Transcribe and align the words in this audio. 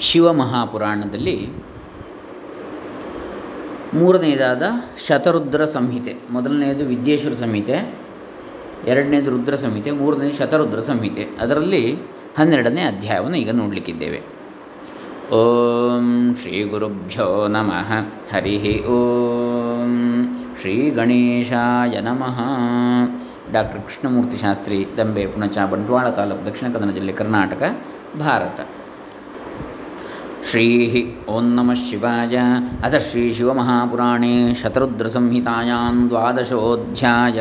ಶಿವಮಹಾಪುರಾಣದಲ್ಲಿ 0.00 1.48
ಮೂರನೆಯದಾದ 3.94 4.62
ಶತರುದ್ರ 5.06 5.64
ಸಂಹಿತೆ. 5.64 6.16
ಮೊದಲನೆಯದು 6.30 6.84
ವಿದ್ಯೇಶ್ವರ 6.84 7.32
ಸಂಹಿತೆ. 7.32 7.94
ಎರಡನೇದು 8.86 9.30
ರುದ್ರ 9.30 9.54
ಸಂಹಿತೆ. 9.54 9.90
ಮೂರನೇದು 9.90 10.36
ಶತರುದ್ರ 10.36 10.80
ಸಂಹಿತೆ. 10.80 11.28
ಅದರಲ್ಲಿ 11.40 11.98
ಹನ್ನೆರಡನೇ 12.38 12.80
ಅಧ್ಯಾಯವನ್ನು 12.80 13.36
ಈಗ 13.36 13.50
ನೋಡಲಿಕ್ಕಿದ್ದೇವೆ. 13.50 14.22
ಓಂ 15.34 16.36
ಶ್ರೀ 16.40 16.64
ಗುರುಭ್ಯೋ 16.64 17.48
ನಮಃ. 17.48 17.92
ಹರಿ 18.34 18.84
ಓಂ 18.84 20.26
ಶ್ರೀ 20.60 20.90
ಗಣೇಶಾಯ 20.90 22.00
ನಮಃ. 22.00 22.40
ಡಾಕ್ಟರ್ 23.52 23.80
ಕೃಷ್ಣಮೂರ್ತಿ 23.80 24.36
ಶಾಸ್ತ್ರಿ, 24.36 24.86
ದಂಬೆ, 24.96 25.26
ಪುಣಚ, 25.26 25.58
ಬಂಟ್ವಾಳ 25.58 26.10
ತಾಲೂಕು, 26.10 26.46
ದಕ್ಷಿಣ 26.46 26.72
ಕನ್ನಡ 26.72 26.94
ಜಿಲ್ಲೆ 26.94 27.12
ಕರ್ನಾಟಕ, 27.12 27.78
ಭಾರತ. 28.18 28.66
ಶ್ರೀ 30.50 30.68
ಓಂ 31.28 31.54
ನಮಃ 31.54 31.74
ಶಿವಾಯ 31.74 32.36
ಅಥ 32.84 32.94
ಶ್ರೀ 32.94 33.34
ಶಿವಮಹಾಪುರಾಣೇ 33.34 34.54
ಶತರುದ್ರಸಂಹಿತಾಯಾಂ 34.54 36.08
ದ್ವಾದಶೋಧ್ಯಾಯ 36.08 37.38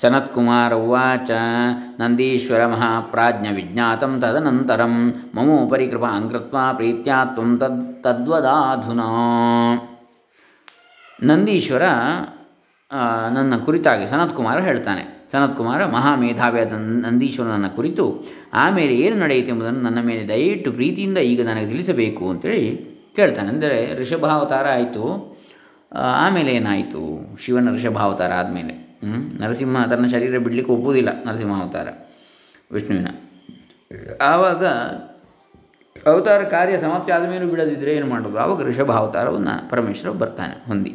ಸನತ್ಕುಮಾರ 0.00 0.72
ಉವಾಚ 0.74 1.30
ನಂದೀಶ್ವರ 2.00 2.66
ಮಹಾಪ್ರಾಜ್ಞ 2.66 3.46
ವಿಜ್ಞಾತಂ 3.54 4.20
ತದನಂತರಂ 4.20 5.14
ಮಮೋಪರಿ 5.34 5.86
ಕೃಪಾಂ 5.86 6.28
ಕೃತ್ವಾ 6.28 6.72
ಪ್ರೀತ್ಯಾ 6.72 7.24
ತ್ವಂ 7.24 7.58
ತದ್ 7.58 8.02
ತದ್ವದಾಧುನಾ 8.02 9.08
ನಂದೀಶ್ವರ 11.22 11.82
ನನ್ನ 13.34 13.56
ಕುರಿತಾಗಿ 13.58 14.06
ಸನತ್ಕುಮಾರ 14.06 14.58
ಹೇಳ್ತಾನೆ. 14.58 15.28
ಸನತ್ಕುಮಾರ 15.32 15.86
ಮಹಾಮೇಧಾವಿಯಾದ 15.86 16.72
ನಂದೀಶ್ವರನನ್ನು 17.04 17.76
ಕುರಿತು 17.76 18.04
ಆಮೇಲೆ 18.52 18.96
ಏನು 18.96 19.16
ನಡೆಯಿತು 19.16 19.48
ಎಂಬುದನ್ನು 19.48 19.80
ನನ್ನ 19.80 20.00
ಮೇಲೆ 20.00 20.28
ದಯವಿಟ್ಟು 20.28 20.72
ಪ್ರೀತಿಯಿಂದ 20.72 21.18
ಈಗ 21.18 21.46
ನನಗೆ 21.46 21.68
ತಿಳಿಸಬೇಕು 21.68 22.30
ಅಂತೇಳಿ 22.30 22.76
ಕೇಳ್ತಾನೆ. 23.16 23.48
ಅಂದರೆ 23.48 24.00
ಋಷಭಾವತಾರ 24.00 24.66
ಆಯಿತು. 24.66 25.36
ಆಮೇಲೆ 25.94 26.54
ಏನಾಯಿತು? 26.54 27.02
ಶಿವನ 27.38 27.74
ಋಷಭಾವತಾರ 27.76 28.32
ಆದಮೇಲೆ. 28.32 28.74
ನರಸಿಂಹ 29.40 29.84
ತನ್ನ 29.86 30.06
ಶರೀರ 30.06 30.38
ಬಿಡಲಿಕ್ಕೆ 30.38 30.72
ಒಪ್ಪುವುದಿಲ್ಲ 30.72 31.24
ನರಸಿಂಹಾವತಾರ, 31.24 31.88
ವಿಷ್ಣುವಿನ. 32.72 33.08
ಆವಾಗ 34.20 34.64
ಅವತಾರ 36.06 36.42
ಕಾರ್ಯ 36.42 36.78
ಸಮಾಪ್ತಿ 36.78 37.12
ಆದ 37.12 37.28
ಮೇಲೂ 37.28 37.46
ಬಿಡದಿದ್ದರೆ 37.46 37.94
ಏನು 37.94 38.06
ಮಾಡೋದು 38.06 38.38
ಆವಾಗ 38.38 38.62
ಋಷಭಾವತಾರವನ್ನು 38.62 39.70
ಪರಮೇಶ್ವರ 39.70 40.10
ಬರ್ತಾನೆ, 40.10 40.66
ಹೊಂದಿ. 40.66 40.92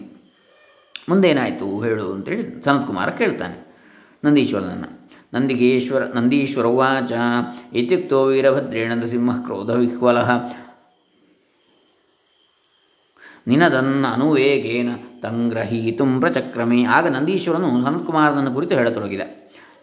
ಮುಂದೇನಾಯಿತು 1.10 1.82
ಹೇಳು 1.82 2.14
ಅಂತೇಳಿ 2.14 2.64
ಸನತ್ಕುಮಾರ 2.64 3.10
ಕೇಳ್ತಾನೆ. 3.10 3.58
ನಂದೀಶ್ವರನನ್ನು. 4.26 5.03
ನಂದಿಗೇಶ್ವರ 5.34 6.04
ನಂದೀಶ್ವರ 6.16 6.66
ಉವಾಚ. 6.66 7.12
ಇತ್ಯುಕ್ತೋ 7.74 8.26
ವೀರಭದ್ರೇಣ 8.26 8.94
ನರಸಿಂಹ 8.94 9.44
ಕ್ರೋಧ 9.44 9.70
ನಿನದನ್ನ 13.48 14.06
ಅನುವೇಗೇನ 14.14 14.90
ತಂಗ್ರಹೀತು 15.22 16.20
ಪ್ರಚಕ್ರಮೆ. 16.20 16.84
ಆಗ 16.84 17.08
ನಂದೀಶ್ವರನು 17.08 17.84
ಸನತ್ಕುಮಾರನನ್ನು 17.84 18.54
ಕುರಿತು 18.54 18.76
ಹೇಳತೊಡಗಿದ. 18.76 19.22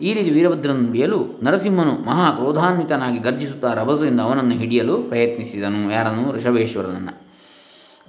ಈ 0.00 0.14
ರೀತಿ 0.14 0.30
ವೀರಭದ್ರನ 0.30 0.76
ಬಿಯಲು 0.76 1.26
ನರಸಿಂಹನು 1.42 1.92
ಮಹಾ 1.92 2.32
ಕ್ರೋಧಾನ್ವಿತನಾಗಿ 2.32 3.18
ಗರ್ಜಿಸುತ್ತಾ 3.18 3.72
ರಭಸದಿಂದ 3.72 4.20
ಅವನನ್ನು 4.20 4.52
ಹಿಡಿಯಲು 4.52 4.98
ಪ್ರಯತ್ನಿಸಿದನು. 4.98 5.92
ಯಾರನ್ನು? 5.92 6.32
ಋಷಭೇಶ್ವರನನ್ನು. 6.32 7.22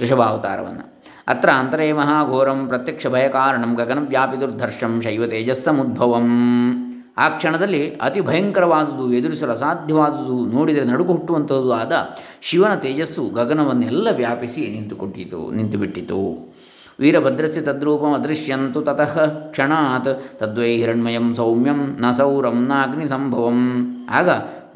ಋಷಭಾವತಾರವನ್ನು. 0.03 1.03
ಅತ್ರ 1.27 1.49
ಅಂತರೇ 1.49 1.91
ಮಹಾಘೋರಂ 1.91 2.67
ಪ್ರತ್ಯಕ್ಷ 2.67 3.07
ಭಯಕಾರಣಂ 3.07 3.73
ಗಗನವ್ಯಾಪಿ 3.73 4.41
ದುರ್ಧರ್ಷಂ 4.41 5.01
ಶೈವ 5.01 5.27
ತೇಜಸ್ಸಮುದ್ಭವಂ. 5.27 6.27
ಆ 7.23 7.25
ಕ್ಷಣದಲ್ಲಿ 7.37 7.81
ಅತಿ 8.05 8.21
ಭಯಂಕರವಾದುದು, 8.29 9.05
ಎದುರಿಸಲು 9.19 9.53
ಅಸಾಧ್ಯವಾದುದು, 9.57 10.37
ನೋಡಿದರೆ 10.55 10.85
ನಡುಕು 10.91 11.11
ಹುಟ್ಟುವಂಥದ್ದು 11.15 11.71
ಆದ 11.81 11.93
ಶಿವನ 12.49 12.73
ತೇಜಸ್ಸು 12.85 13.23
ಗಗನವನ್ನೆಲ್ಲ 13.39 14.07
ವ್ಯಾಪಿಸಿ 14.21 14.61
ನಿಂತುಕೊಟ್ಟಿತು, 14.75 15.41
ನಿಂತುಬಿಟ್ಟಿತು. 15.57 16.21
ವೀರಭದ್ರಸ್ಯ 17.01 17.61
ತದ್ರೂಪಂ 17.67 18.11
ಅದೃಶ್ಯಂತು 18.17 18.79
ತತಃ 18.87 19.13
ಕ್ಷಣಾತ್, 19.53 20.09
ತದ್ವೈ 20.39 20.71
ಹಿರಣ್ಮಯಂ 20.81 21.27
ಸೌಮ್ಯಂ 21.39 21.79
ನ 22.03 22.11
ಸೌರಂ 22.19 22.57
ನ 22.69 22.73
ಅಗ್ನಿ 22.85 23.07
ಸಂಭವಂ 23.13 23.59
ಆಗ 24.19 24.29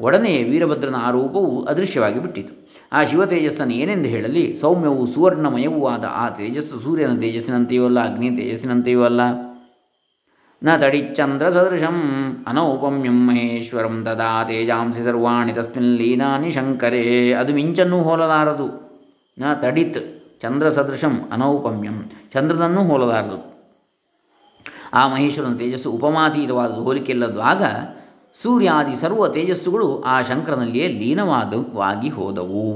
ಒಡನೆಯೇ 0.06 0.40
ವೀರಭದ್ರನ 0.50 0.96
ಆ 1.06 1.10
ರೂಪವು 1.16 1.52
ಅದೃಶ್ಯವಾಗಿ 1.72 2.18
ಬಿಟ್ಟಿತು. 2.24 2.52
ಆ 2.96 3.00
ಶಿವ 3.10 3.22
ತೇಜಸ್ಸನ್ನು 3.30 3.74
ಏನೆಂದು 3.82 4.08
ಹೇಳಲಿ? 4.14 4.44
ಸೌಮ್ಯವು 4.62 5.02
ಸುವರ್ಣಮಯವೂ 5.14 5.80
ಆದ 5.92 6.04
ಆ 6.22 6.24
ತೇಜಸ್ಸು 6.38 6.76
ಸೂರ್ಯನ 6.84 7.14
ತೇಜಸ್ಸಿನಂತೆಯೂ 7.22 7.84
ಅಲ್ಲ, 7.88 8.00
ಅಗ್ನಿ 8.08 8.28
ತೇಜಸ್ಸಿನಂತೆಯೂ 8.36 9.00
ಅಲ್ಲ. 9.02 9.22
ನ 10.66 10.76
ತಡಿಚ್ಚಂದ್ರ 10.82 11.46
ಸದೃಶಂ 11.56 11.96
ಅನೌಪಮ್ಯಂ 12.50 13.18
ಮಹೇಶ್ವರಂ 13.26 13.96
ತದಾ 14.06 14.30
ತೇಜಾಂಸಿ 14.48 15.02
ಸರ್ವಾಣಿ 15.06 15.52
ತಸ್ಮಿನ್ 15.58 15.90
ಲೀನಾನಿ 15.98 16.50
ಶಂಕರೇ. 16.56 17.02
ಅದು 17.40 17.52
ಮಿಂಚನ್ನೂ 17.58 17.98
ಹೋಲಲಾರದು. 18.08 18.66
ನ 19.38 19.52
ತಡಿತ್ 19.62 20.00
ಚಂದ್ರ 20.42 20.72
ಸದೃಶಂ 20.78 21.14
ಅನೌಪಮ್ಯಂ 21.32 21.98
ಚಂದ್ರನನ್ನೂ 22.34 22.82
ಹೋಲಲಾರದು. 22.90 23.38
ಆ 24.94 25.02
ಮಹೇಶ್ವರನ 25.14 25.54
ತೇಜಸ್ಸು 25.62 25.90
ಉಪಮಾತೀತವಾದದ್ದು 25.90 26.82
ಹೋಲಿಕೆಲ್ಲದ್ದು 26.88 27.40
ಆಗ 27.52 27.62
ಸೂರ್ಯಾದಿ 28.42 28.94
ಸರ್ವ 28.96 29.28
ತೇಜಸ್ಸುಗಳು 29.38 29.88
ಆ 30.12 30.22
ಶಂಕರನಲ್ಲಿಯೇ 30.22 30.88
ಲೀನವಾದವಾಗಿ 31.00 32.08
ಹೋದವು. 32.08 32.68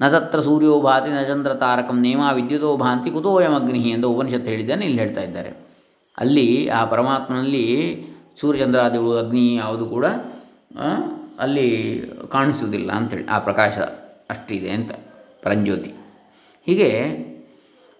ನ 0.00 0.08
ತತ್ರ 0.14 0.40
ಸೂರ್ಯೋ 0.40 0.74
ಭಾತಿ 0.80 1.10
ನ 1.10 1.20
ಚಂದ್ರ 1.28 1.52
ತಾರಕಂ 1.54 1.98
ನೇಮ 2.06 2.22
ವಿದ್ಯುತೋ 2.38 2.70
ಭಾಂತಿ 2.76 3.10
ಕುತೋಯಮಗ್ನಿ 3.10 3.82
ಎಂದು 3.96 4.08
ಉಪನಿಷತ್ತು 4.14 4.50
ಹೇಳಿದ್ದಾನೆ 4.50 4.84
ಇಲ್ಲಿ 4.88 5.00
ಹೇಳ್ತಾ 5.04 5.20
ಇದ್ದಾರೆ. 5.20 5.52
ಅಲ್ಲಿ 6.18 6.68
ಆ 6.68 6.84
ಪರಮಾತ್ಮನಲ್ಲಿ 6.84 7.64
ಸೂರ್ಯಚಂದ್ರಾದಿಗಳು, 8.40 9.18
ಅಗ್ನಿ 9.18 9.54
ಯಾವುದು 9.54 9.86
ಕೂಡ 9.86 10.06
ಅಲ್ಲಿ 11.38 11.68
ಕಾಣಿಸುವುದಿಲ್ಲ 12.32 12.92
ಅಂಥೇಳಿ 12.92 13.26
ಆ 13.26 13.38
ಪ್ರಕಾಶ 13.38 13.78
ಅಷ್ಟಿದೆ 14.30 14.70
ಅಂತ 14.70 14.92
ಪರಂಜ್ಯೋತಿ. 15.42 15.92
ಹೀಗೆ 16.66 16.90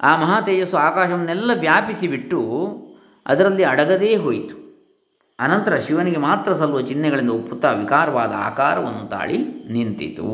ಆ 0.00 0.16
ಮಹಾತೇಜಸ್ಸು 0.16 0.76
ಆಕಾಶವನ್ನೆಲ್ಲ 0.76 1.50
ವ್ಯಾಪಿಸಿಬಿಟ್ಟು 1.60 2.40
ಅದರಲ್ಲಿ 3.26 3.64
ಅಡಗದೇ 3.64 4.16
ಹೋಯಿತು. 4.16 4.56
ಅನಂತರ 5.38 5.76
ಶಿವನಿಗೆ 5.76 6.16
ಮಾತ್ರ 6.16 6.52
ಸಲ್ಲುವ 6.52 6.80
ಚಿಹ್ನೆಗಳಿಂದ 6.80 7.30
ಒಪ್ಪುತ್ತಾ 7.30 7.72
ವಿಕಾರವಾದ 7.72 8.32
ಆಕಾರವನ್ನು 8.36 9.08
ತಾಳಿ 9.08 9.38
ನಿಂತಿತು. 9.72 10.28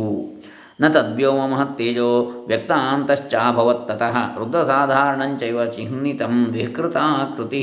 ನ 0.81 0.89
ತದ್ವ್ಯೋಮ 0.89 1.41
ಮಹತ್ತೇಜೋ 1.47 2.11
ವ್ಯಕ್ತಾಂತಶ್ಚಾಭವತ್ತತಃ 2.47 4.15
ರುದ್ರಸಾಧಾರಣಂಚೈವ 4.39 5.65
ಚಿಹ್ನಿತಂ 5.73 6.37
ವಿಕೃತಾಕೃತಿ 6.51 7.63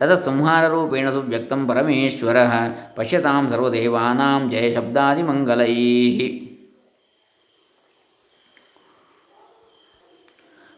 ತತಸ್ಸಂಹಾರರೂಪೇಣ 0.00 1.06
ಸುವ್ಯಕ್ತಂ 1.10 1.60
ಪರಮೇಶ್ವರ 1.66 2.38
ಪಶ್ಯತಾಂ 2.98 3.44
ಸರ್ವದೇವಾನಾಂ 3.50 4.42
ಜಯ 4.50 4.66
ಶಬ್ದಾದಿಮಂಗಲೈ 4.74 5.72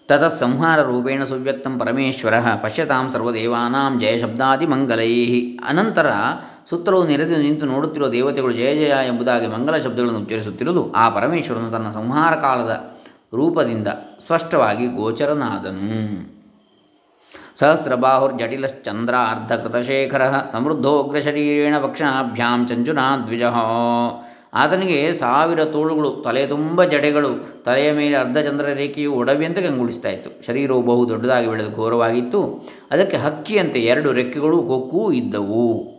ತತಃ 0.08 0.32
ಸಂಹಾರರೂಪೇಣ 0.34 1.22
ಸುವ್ಯಕ್ತಂ 1.24 1.74
ಪರಮೇಶ್ವರ 1.78 2.34
ಪಶ್ಯತಾಂ 2.62 3.06
ಸರ್ವದೇವಾನಾಂ 3.10 3.98
ಜಯ 4.00 4.14
ಶಬ್ದಾದಿಮಂಗಲೈ 4.20 5.12
ಅನಂತರ 5.64 6.08
ಸುತ್ತಲೂ 6.70 7.06
ನೆರೆದು 7.06 7.36
ನಿಂತು 7.36 7.66
ನೋಡುತ್ತಿರುವ 7.66 8.08
ದೇವತೆಗಳು 8.08 8.52
ಜಯ 8.52 8.76
ಜಯ 8.76 8.92
ಎಂಬುದಾಗಿ 9.06 9.46
ಮಂಗಲ 9.46 9.76
ಶಬ್ದಗಳನ್ನು 9.76 10.18
ಉಚ್ಚರಿಸುತ್ತಿರುವುದು 10.18 10.92
ಆ 10.92 11.08
ಪರಮೇಶ್ವರನು 11.08 11.70
ತನ್ನ 11.70 11.90
ಸಂಹಾರ 11.90 12.34
ಕಾಲದ 12.34 12.94
ರೂಪದಿಂದ 13.34 13.88
ಸ್ಪಷ್ಟವಾಗಿ 14.26 14.86
ಗೋಚರನಾದನು. 14.86 16.38
ಸಹಸ್ರಬಾಹುರ್ಜಟಿಲಶ್ಚಂದ್ರ 17.58 19.14
ಅರ್ಧಕೃತಶೇಖರ 19.14 20.28
ಸಮೃದ್ಧೋಗ್ರಶರೀರೇಣ 20.52 21.74
ವಕ್ಷಣಾಭ್ಯಾಂ 21.78 22.66
ಚಂಜುನಾ 22.66 23.16
ದ್ವಿಜ. 23.16 23.42
ಆತನಿಗೆ 24.54 25.12
ಸಾವಿರ 25.12 25.64
ತೋಳುಗಳು, 25.64 26.10
ತಲೆ 26.10 26.46
ತುಂಬ 26.46 26.84
ಜಡೆಗಳು, 26.84 27.62
ತಲೆಯ 27.64 27.92
ಮೇಲೆ 27.92 28.16
ಅರ್ಧಚಂದ್ರ 28.16 28.64
ರೇಖೆಯು 28.64 29.12
ಒಡವೆಯಂತೆ 29.12 29.62
ಕಂಗೊಳಿಸ್ತಾ 29.62 30.08
ಇತ್ತು. 30.08 30.46
ಶರೀರವು 30.46 30.82
ಬಹು 30.82 31.08
ದೊಡ್ಡದಾಗಿ 31.08 31.48
ಬೆಳೆದು 31.48 31.76
ಘೋರವಾಗಿತ್ತು. 31.76 32.68
ಅದಕ್ಕೆ 32.90 33.16
ಹಕ್ಕಿಯಂತೆ 33.16 33.80
ಎರಡು 33.80 34.12
ರೆಕ್ಕೆಗಳು 34.12 34.62
ಕೊಕ್ಕೂ 34.62 35.12
ಇದ್ದವು. 35.12 35.97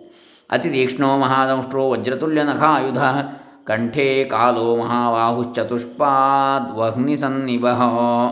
ಅತಿ 0.51 0.69
ತೀಕ್ಷ್ಣೋ 0.69 1.17
ಮಹಾದಂಷ್ಟ್ರೋ 1.17 1.89
ವಜ್ರತುಲ್ಯ 1.89 2.43
ನಖಾಯುಧ 2.43 2.97
ಕಂಠೇ 3.65 4.23
ಕಾಲೋ 4.23 4.75
ಮಹಾಬಾಹುಶ್ಚತುಷ್ಪಾದ್ 4.75 6.79
ವಹ್ನಿ 6.79 7.17
ಸನ್ನಿಭ 7.17 7.67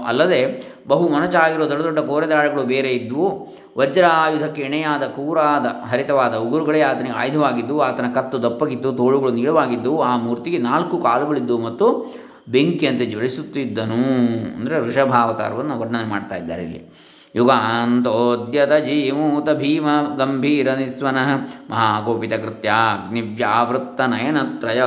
ಅಲ್ಲದೆ 0.08 0.69
ಬಹು 0.88 1.08
ಮೊನಚಾಗಿರುವ 1.08 1.66
ದೊಡ್ಡ 1.66 1.84
ದೊಡ್ಡ 1.84 2.00
ಕೋರೆದಾಳಗಳು 2.00 2.64
ಬೇರೆ 2.64 2.90
ಇದ್ದವು 2.90 3.56
ವಜ್ರಾಯುಧಕ್ಕೆ 3.78 4.62
ಎಣೆಯಾದ 4.62 5.08
ಕೂರಾದ 5.08 5.90
ಹರಿತವಾದ 5.90 6.36
ಉಗುರುಗಳೇ 6.36 6.81
ಆತನಿಗೆ 6.81 7.16
ಆಯುಧವಾಗಿದ್ದು, 7.16 7.81
ಆತನ 7.81 8.14
ಕತ್ತು 8.14 8.44
ದಪ್ಪಗಿದ್ದು 8.44 8.94
ತೋಳುಗಳು 8.94 9.31
ನೀಳವಾಗಿದ್ದು, 9.31 10.02
ಆ 10.02 10.18
ಮೂರ್ತಿಗೆ 10.18 10.58
ನಾಲ್ಕು 10.58 10.98
ಕಾಲುಗಳಿದ್ದವು 10.98 11.62
ಮತ್ತು 11.62 12.16
ಬೆಂಕಿಯಂತೆ 12.50 13.06
ಜ್ವಲಿಸುತ್ತಿದ್ದನು. 13.06 14.18
ಅಂದರೆ 14.58 14.80
ಋಷಭಾವತಾರವನ್ನು 14.80 15.80
ವರ್ಣನೆ 15.80 16.10
ಮಾಡ್ತಾ 16.10 16.36
ಇದ್ದಾರೆ 16.36 16.64
ಇಲ್ಲಿ. 16.64 17.06
ಯುಗಾಂತೋದ್ಯತ 17.36 18.74
ಜೀಮೂತ 18.74 19.50
ಭೀಮ 19.50 19.88
ಗಂಭೀರ 20.18 20.74
ನಿಸ್ವನಃ 20.74 21.30
ಮಹಾಕೋಪಿತ 21.70 22.34
ಕೃತ್ಯ 22.34 22.70
ಅಗ್ನಿವ್ಯಾವೃತ್ತ 22.70 24.02
ನಯನತ್ರಯ. 24.02 24.82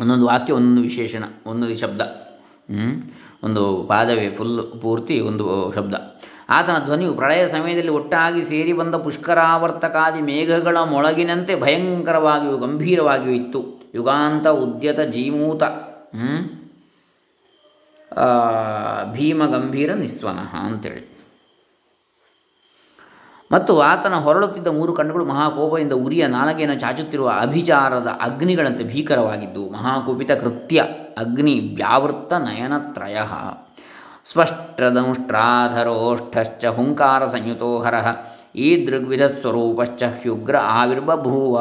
ಒಂದೊಂದು 0.00 0.26
ವಾಕ್ಯ 0.26 0.52
ಒಂದೊಂದು 0.52 0.82
ವಿಶೇಷಣ 0.82 1.24
ಒಂದೊಂದು 1.46 1.76
ಶಬ್ದ? 1.78 2.00
ಒಂದು 3.44 3.84
ಪಾದವೇ 3.88 4.30
ಫುಲ್ 4.30 4.80
ಪೂರ್ತಿ, 4.82 5.20
ಒಂದು 5.20 5.72
ಶಬ್ದ. 5.72 5.94
ಆತನ 6.48 6.84
ಧ್ವನಿಯು 6.84 7.14
ಪ್ರಳಯ 7.14 7.48
ಸಮಯದಲ್ಲಿ 7.48 7.90
ಒಟ್ಟಾಗಿ 7.90 8.42
ಸೇರಿ 8.42 8.72
ಬಂದ 8.72 8.94
ಪುಷ್ಕರಾವರ್ತಕಾದಿ 8.94 10.20
ಮೇಘಗಳ 10.22 10.76
ಮೊಳಗಿನಂತೆ 10.76 11.60
ಭಯಂಕರವಾಗಿಯೂ 11.60 12.58
ಗಂಭೀರವಾಗಿಯೂ 12.58 13.34
ಇತ್ತು. 13.34 13.90
ಯುಗಾಂತ 13.94 14.46
ಉದ್ಯತ 14.48 15.00
ಜೀಮೂತ 15.00 15.62
ಭೀಮ 19.10 19.46
ಗಂಭೀರ 19.46 19.94
ನಿಸ್ವನಃ 19.94 20.56
ಅಂತೇಳಿ. 20.56 21.12
ಮತ್ತು 23.52 23.80
ಆತನ 23.80 24.14
ಹೊರಳುತ್ತಿದ್ದ 24.14 24.68
ಮೂರು 24.68 24.92
ಕಣ್ಣುಗಳು 24.92 25.24
ಮಹಾಕೋಪದಿಂದ 25.24 25.92
ಉರಿಯ 25.92 26.26
ನಾಲಗೆಯನ್ನು 26.26 26.80
ಚಾಚುತ್ತಿರುವ 26.80 27.32
ಅಭಿಚಾರದ 27.40 28.18
ಅಗ್ನಿಗಳಂತೆ 28.22 28.84
ಭೀಕರವಾಗಿದ್ದು, 28.84 29.68
ಮಹಾಕುಪಿತ 29.68 30.32
ಕೃತ್ಯ, 30.32 30.84
ಅಗ್ನಿ 31.18 31.72
ವ್ಯಾವೃತ್ತ 31.76 32.32
ನಯನತ್ರಯ. 32.32 33.18
ಸ್ಪಷ್ಟದಂಷ್ಟ್ರಾಧರೋಷ್ಠಶ್ಚ 34.24 36.64
ಹುಂಕಾರ 36.64 37.26
ಸಂಯುತೋ 37.26 37.78
ಹರಃ. 37.78 38.06
ಈ 38.56 38.86
ದೃಗ್ವಿಧ 38.86 39.22
ಸ್ವರೂಪಶ್ಚ 39.22 40.02
ಹ್ಯುಗ್ರ 40.02 40.56
ಆವಿರ್ಬಭೂವ 40.62 41.58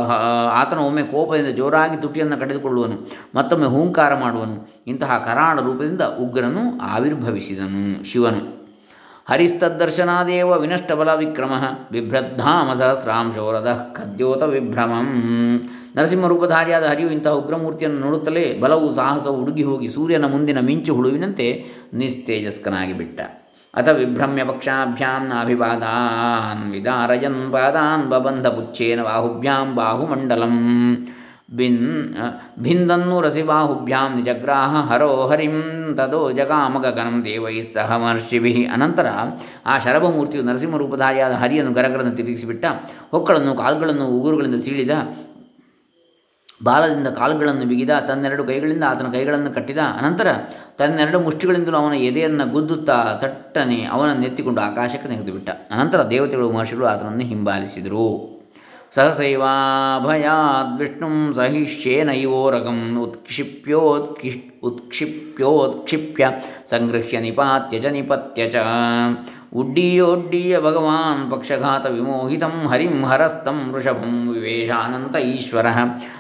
ಆತನು 0.53 0.81
ಒಮ್ಮೆ 0.81 1.03
ಕೋಪದಿಂದ 1.03 1.47
ಜೋರಾಗಿ 1.47 2.01
ತುಟಿಯನ್ನು 2.01 2.37
ಕಡಿದುಕೊಳ್ಳುವನು, 2.37 3.09
ಮತ್ತೊಮ್ಮೆ 3.35 3.67
ಹೂಂಕಾರ 3.67 4.15
ಮಾಡುವನು. 4.15 4.69
ಇಂತಹ 4.87 5.23
ಕರಾಣ 5.27 5.61
ರೂಪದಿಂದ 5.61 6.01
ಉಗ್ರನು 6.01 6.79
ಆವಿರ್ಭವಿಸಿದನು 6.81 8.03
ಶಿವನು. 8.03 8.61
ಹರಿಸ್ತದ್ದರ್ಶನಾದೇವ 9.29 10.59
ವಿನಷ್ಟಬಲ 10.59 11.13
ವಿಕ್ರಮ, 11.13 11.51
ಬಿಭ್ರದ್ಧಾಮ 11.91 12.73
ಸಹಸ್ರಾಂಶೋರದ 12.73 13.93
ಖದ್ಯೋತ 13.93 14.43
ವಿಭ್ರಮಂ. 14.43 15.09
ನರಸಿಂಹ 15.95 16.27
ರೂಪಧಾರಿಯಾದ 16.27 16.83
ಹರಿಯು 16.83 17.09
ಇಂತಹ 17.09 17.31
ಉಗ್ರಮೂರ್ತಿಯನ್ನು 17.31 17.99
ನೋಡುತ್ತಲೇ 17.99 18.59
ಬಲವು 18.59 18.95
ಸಾಹಸವು 18.95 19.37
ಉಡುಗಿ 19.41 19.63
ಹೋಗಿ 19.63 19.87
ಸೂರ್ಯನ 19.87 20.25
ಮುಂದಿನ 20.25 20.59
ಮಿಂಚು 20.59 20.95
ಹುಳುವಿನಂತೆ 20.95 21.65
ನಿಸ್ತೇಜಸ್ಕನಾಗಿ 21.93 22.93
ಬಿಟ್ಟ 22.93 23.21
ಅಥ 23.79 23.89
ವಿಭ್ರಮ್ಯ 23.99 24.43
ಪಕ್ಷಾಭ್ಯಾಂ 24.49 25.21
ನಾಭಿಪಾದಾನ್ 25.31 26.63
ವಿದಾರಯನ್ 26.73 27.43
ಪಾದಾನ್ 27.53 28.05
ಬಬಂಧ 28.11 28.47
ಪುಚ್ಛೇನ 28.55 29.01
ಬಾಹುಭ್ಯಾಂ 29.09 29.67
ಬಾಹುಮಂಡಲಂ 29.77 30.57
ಬಿನ್ 31.59 31.79
ಭಿಂದನ್ನು 32.65 33.15
ರಸಿಬಾಹುಭ್ಯಾಂ 33.25 34.09
ನಿಜಗ್ರಾಹ 34.17 34.73
ಹರೋ 34.89 35.09
ಹರಿಂ 35.31 35.55
ತದೋ 35.97 36.21
ಜಗಾಮಗಗನಂ 36.37 37.17
ದೇವೈ 37.25 37.55
ಸಹ 37.69 37.97
ಮಹರ್ಷಿಭಿ 38.03 38.53
ಅನಂತರ 38.75 39.07
ಆ 39.71 39.75
ಶರಭಮೂರ್ತಿಯು 39.85 40.43
ನರಸಿಂಹ 40.49 40.79
ರೂಪಧಾರಿಯಾದ 40.83 41.35
ಹರಿಯನ್ನು 41.41 41.73
ಗರಗರನ್ನು 41.79 42.13
ತಿರುಗಿಸಿಬಿಟ್ಟ, 42.19 42.65
ಹೊಕ್ಕಳನ್ನು 43.15 43.53
ಕಾಲುಗಳನ್ನು 43.63 44.07
ಉಗುರುಗಳಿಂದ 44.17 44.59
ಸೀಳಿದ, 44.67 44.95
ಬಾಲದಿಂದ 46.67 47.09
ಕಾಲುಗಳನ್ನು 47.19 47.65
ಬಿಗಿದ, 47.69 47.93
ತನ್ನೆರಡು 48.09 48.43
ಕೈಗಳಿಂದ 48.49 48.85
ಆತನ 48.91 49.07
ಕೈಗಳನ್ನು 49.15 49.51
ಕಟ್ಟಿದ, 49.57 49.83
ಅನಂತರ 49.99 50.27
ತನ್ನೆರಡು 50.81 51.19
ಮುಷ್ಟಿಗಳಿಂದಲೂ 51.19 51.77
ಅವನ 51.77 51.95
ಎದೆಯನ್ನು 52.09 52.45
ಗುದ್ದುತ್ತಾ 52.51 52.97
ತಟ್ಟನೆ 53.21 53.79
ಅವನನ್ನು 53.91 54.23
ಎತ್ತಿಕೊಂಡು 54.25 54.61
ಆಕಾಶಕ್ಕೆ 54.61 55.07
ತೆಗೆದುಬಿಟ್ಟ 55.09 55.49
ಅನಂತರ 55.49 56.01
ದೇವತೆಗಳು 56.03 56.51
ಮಹರ್ಷಿಗಳು 56.51 56.85
ಆತನನ್ನು 56.85 57.25
ಹಿಂಬಾಲಿಸಿದರು. 57.31 58.07
ಸಹಸೈವಾಭಯಾದ್ 58.91 60.71
ವಿಷ್ಣು 60.79 61.09
ಸಹಿಷ್ಯೇನ 61.33 62.09
ಇವೋರಗಂ 62.09 62.79
ಉತ್ಕ್ಷಿಪ್ಯೋತ್ಕಿ 62.97 64.31
ಉತ್ಕ್ಷಿಪ್ಯೋತ್ಕ್ಷಿಪ್ಯ 64.63 66.29
ಸಂಗೃಹ್ಯ 66.65 67.19
ನಿಪಾತ್ಯ 67.19 67.79
ಚ 67.79 67.85
ನಿಪತ್ಯ 67.97 68.47
ಚ 68.47 68.55
ಉಡ್ಡೀಯೋಡ್ಡೀಯ 69.55 70.59
ಭಗವಾನ್ 70.59 71.31
ಪಕ್ಷಘಾತ 71.31 71.85
ವಿಮೋಹಿತಂ, 71.85 72.67
ಹರಿಂ 72.67 73.05
ಹರಸ್ತಂ, 73.05 73.71
ವೃಷಭಂ 73.73 74.29
ವಿವೇಶಾನಂತ 74.33 75.15
ಈಶ್ವರ. 75.15 75.65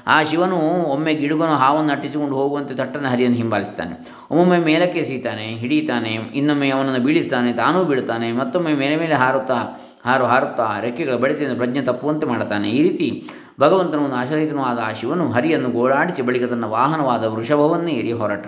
ಆ 0.07 0.23
ಶಿವನು 0.23 0.57
ಒಮ್ಮೆ 0.83 1.13
ಗಿಡುಗನು 1.13 1.53
ಹಾವನ್ನು 1.53 1.91
ಅಟ್ಟಿಸಿಕೊಂಡು 1.91 2.35
ಹೋಗುವಂತೆ 2.35 2.75
ತಟ್ಟನ 2.75 3.05
ಹರಿಯನ್ನು 3.05 3.37
ಹಿಂಬಾಲಿಸ್ತಾನೆ. 3.37 3.93
ಒಮ್ಮೊಮ್ಮೆ 4.31 4.57
ಮೇಲಕ್ಕೆ 4.57 5.03
ಸೀತಾನೆ, 5.03 5.45
ಹಿಡಿತಾನೆ, 5.45 6.09
ಇನ್ನೊಮ್ಮೆ 6.09 6.69
ಅವನನ್ನು 6.69 6.99
ಬೀಳಿಸ್ತಾನೆ, 6.99 7.53
ತಾನೂ 7.53 7.83
ಬೀಳ್ತಾನೆ 7.83 8.31
ಮತ್ತೊಮ್ಮೆ 8.31 8.73
ಮೇಲೆ 8.73 8.95
ಮೇಲೆ 8.95 9.13
ಹಾರುತ್ತಾ, 9.15 9.59
ಹಾರು 10.05 10.25
ಹಾರುತ್ತಾ 10.25 10.79
ರೆಕ್ಕೆಗಳ 10.79 11.15
ಬಡಿತದಿಂದ 11.15 11.57
ಪ್ರಜ್ಞೆ 11.57 11.81
ತಪ್ಪುವಂತೆ 11.81 12.25
ಮಾಡುತ್ತಾನೆ. 12.25 12.69
ಈ 12.69 12.81
ರೀತಿ 12.89 13.29
ಭಗವಂತನು 13.59 14.15
ಆಶ್ರಯಿತನೂ 14.15 14.61
ಆದ 14.61 14.79
ಆ 14.79 14.91
ಶಿವನು 14.93 15.31
ಹರಿಯನ್ನು 15.31 15.69
ಗೋಳಾಡಿಸಿ 15.69 16.21
ಬಳಿಕ 16.21 16.43
ತನ್ನ 16.43 16.65
ವಾಹನವಾದ 16.65 17.23
ವೃಷಭವನ್ನೇ 17.25 17.91
ಏರಿ 17.91 18.11
ಹೊರಟ. 18.11 18.47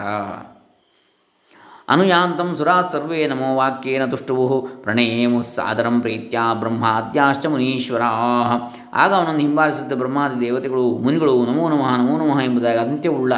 ಅನುಯಾಂತಂ 1.90 2.56
ಸುರಾ 2.56 2.82
ಸರ್ವೇ 2.82 3.28
ನಮೋ 3.28 3.56
ವಾಕ್ಯೇನ 3.56 4.06
ತುಷ್ಟುವು. 4.06 4.62
ಪ್ರಣೇಮು 4.62 5.42
ಸಾದರಂ 5.42 6.02
ಪ್ರೀತ್ಯ 6.02 6.38
ಬ್ರಹ್ಮಾದ್ಯಾಶ್ಚ 6.54 7.46
ಮುನೀಶ್ವರ. 7.46 8.02
ಆಗ 8.94 9.14
ಅವನನ್ನು 9.14 9.40
ಹಿಂಬಾಲಿಸುತ್ತ 9.40 9.94
ಬ್ರಹ್ಮಾದಿ 9.94 10.40
ದೇವತೆಗಳು, 10.40 10.98
ಮುನಿಗಳು, 10.98 11.46
ನಮೋ 11.46 11.70
ನಮಃ 11.70 11.98
ನಮೋ 11.98 12.18
ನಮಃ 12.18 12.40
ಎಂಬುದಾಗಿ 12.40 12.80
ಅಂತ್ಯವುಳ್ಳ, 12.80 13.34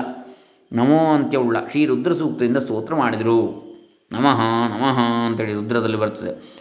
ನಮೋ 0.73 1.13
ಅಂತ್ಯವುಳ್ಳ 1.13 1.57
ಶ್ರೀ 1.71 1.85
ರುದ್ರ 1.85 2.13
ಸೂಕ್ತದಿಂದ 2.13 2.57
ಸ್ತೋತ್ರ 2.57 2.95
ಮಾಡಿದರು. 2.95 3.65
ನಮಃ 4.11 4.41
ನಮಃ 4.69 5.25
ಅಂತೇಳಿ 5.25 5.53
ರುದ್ರದಲ್ಲಿ 5.53 5.97
ಬರ್ತದೆ. 5.97 6.55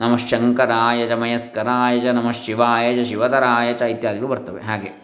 ನಮಃ 0.00 0.16
ಶಂಕರಾಯ 0.16 1.08
ಚ 1.08 1.12
ಮಯಸ್ಕರಾಯ 1.12 2.00
ಚ 2.00 2.04
ನಮಃ 2.04 2.30
ಶಿವಾಯ 2.30 3.02
ಚ 3.02 3.06
ಶಿವತರಾಯ 3.06 3.72
ಚ 3.72 3.82
ಇತ್ಯಾದಿಗಳು 3.82 4.28
ಬರ್ತವೆ. 4.28 4.60
ಹಾಗೆ. 4.60 5.03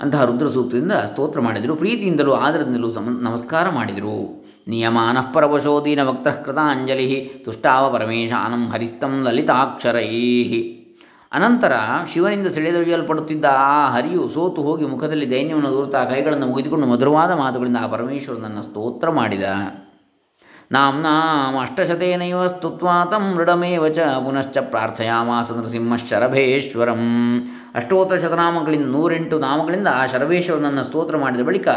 ಅಂತಹ 0.00 0.24
ರುದ್ರ 0.24 0.48
ಸೂಕ್ತದಿಂದ 0.48 0.92
ಸ್ತೋತ್ರ 0.92 1.40
ಮಾಡಿದರು. 1.40 1.76
ಪ್ರೀತಿಯಿಂದಲೂ 1.76 2.32
ಆದರದಿಂದಲೂ 2.32 2.90
ಸಮ, 2.90 3.18
ನಮಸ್ಕಾರ 3.20 3.68
ಮಾಡಿದರು. 3.68 4.46
ನಿಯಮಾನಃ 4.68 5.32
ಪರವಶೋದೀನ 5.32 6.08
ಭಕ್ತಃ 6.08 6.42
ಕೃತಾಂಜಲಿ 6.42 7.30
ತುಷ್ಟಾವ 7.44 7.92
ಪರಮೇಶಾನಂ 7.92 8.68
ಹರಿಸ್ತಂ 8.68 9.22
ಲಲಿತಾಕ್ಷರೈ. 9.22 10.06
ಅನಂತರ 11.32 11.72
ಶಿವನಿಂದ 12.12 12.46
ಸೆಳೆದೊಯ್ಯಲ್ಪಡುತ್ತಿದ್ದ 12.46 13.44
ಆ 13.50 13.88
ಹರಿಯು 13.88 14.28
ಸೋತು 14.28 14.62
ಹೋಗಿ 14.62 14.86
ಮುಖದಲ್ಲಿ 14.86 15.30
ದೈನ್ಯವನ್ನು 15.30 15.70
ದೂರುತ್ತಾ 15.70 16.04
ಕೈಗಳನ್ನು 16.04 16.46
ಮುಗಿದುಕೊಂಡು 16.46 16.86
ಮಧುರವಾದ 16.86 17.30
ಮಾತುಗಳಿಂದ 17.30 17.76
ಆ 17.80 17.86
ಪರಮೇಶ್ವರನನ್ನು 17.86 18.62
ಸ್ತೋತ್ರ 18.62 19.10
ಮಾಡಿದ. 19.10 19.42
ನಾಮ್ನಾಂ 20.72 21.60
ಅಷ್ಟಶತೇನೈವ 21.60 22.46
ಸ್ತುತ್ವಾ 22.46 23.04
ತಂ 23.04 23.34
ಮೃಡಮೇವ 23.34 23.88
ಚ 23.88 23.98
ಪುನಶ್ಚ 23.98 24.58
ಪ್ರಾರ್ಥಯಾಮಾಸ 24.58 25.52
ನರಸಿಂಹಶರಭೇಶ್ವರಂ 25.52 27.02
ಅಷ್ಟೋತ್ತರ 27.74 28.16
ಶತನಾಮಗಳಿಂದ 28.16 28.92
ನೂರೆಂಟು 28.92 29.38
ನಾಮಗಳಿಂದ 29.38 29.86
ಆ 29.94 30.06
ಸರ್ವೇಶ್ವರನನ್ನು 30.06 30.84
ಸ್ತೋತ್ರ 30.84 31.16
ಮಾಡಿದ 31.16 31.40
ಬಳಿಕ 31.40 31.68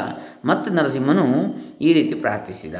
ಮತ್ತೆ 0.45 0.74
ನರಸಿಂಹನು 0.74 1.25
ಈ 1.81 1.94
ರೀತಿ 1.94 2.13
ಪ್ರಾರ್ಥಿಸಿದ. 2.16 2.75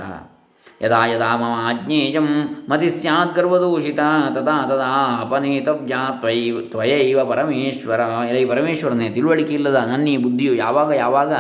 ಯದಾ 0.82 1.06
ಯದಾ 1.06 1.38
ಮಮ 1.38 1.70
ಆಜ್ಞೇಯಂ 1.70 2.28
ಮತಿ 2.70 2.90
ಸ್ಯಾತ್ 2.90 3.36
ಗರ್ವದೂಷಿತ 3.36 4.00
ತದಾ 4.36 4.66
ತದಾ 4.66 5.20
ಅಪನೇತವ್ಯಾ 5.22 6.18
ತ್ವಯ 6.20 6.62
ತ್ವಯೈವ 6.62 7.26
ಪರಮೇಶ್ವರ 7.26 8.00
ಎಲೈ 8.30 8.46
ಪರಮೇಶ್ವರನೇ 8.46 9.10
ತಿಳುವಳಿಕೆ 9.10 9.54
ಇಲ್ಲದ 9.54 9.76
ನನ್ನ 9.76 10.08
ಈ 10.08 10.18
ಬುದ್ಧಿಯು 10.18 10.54
ಯಾವಾಗ 10.54 10.92
ಯಾವಾಗ 10.92 11.34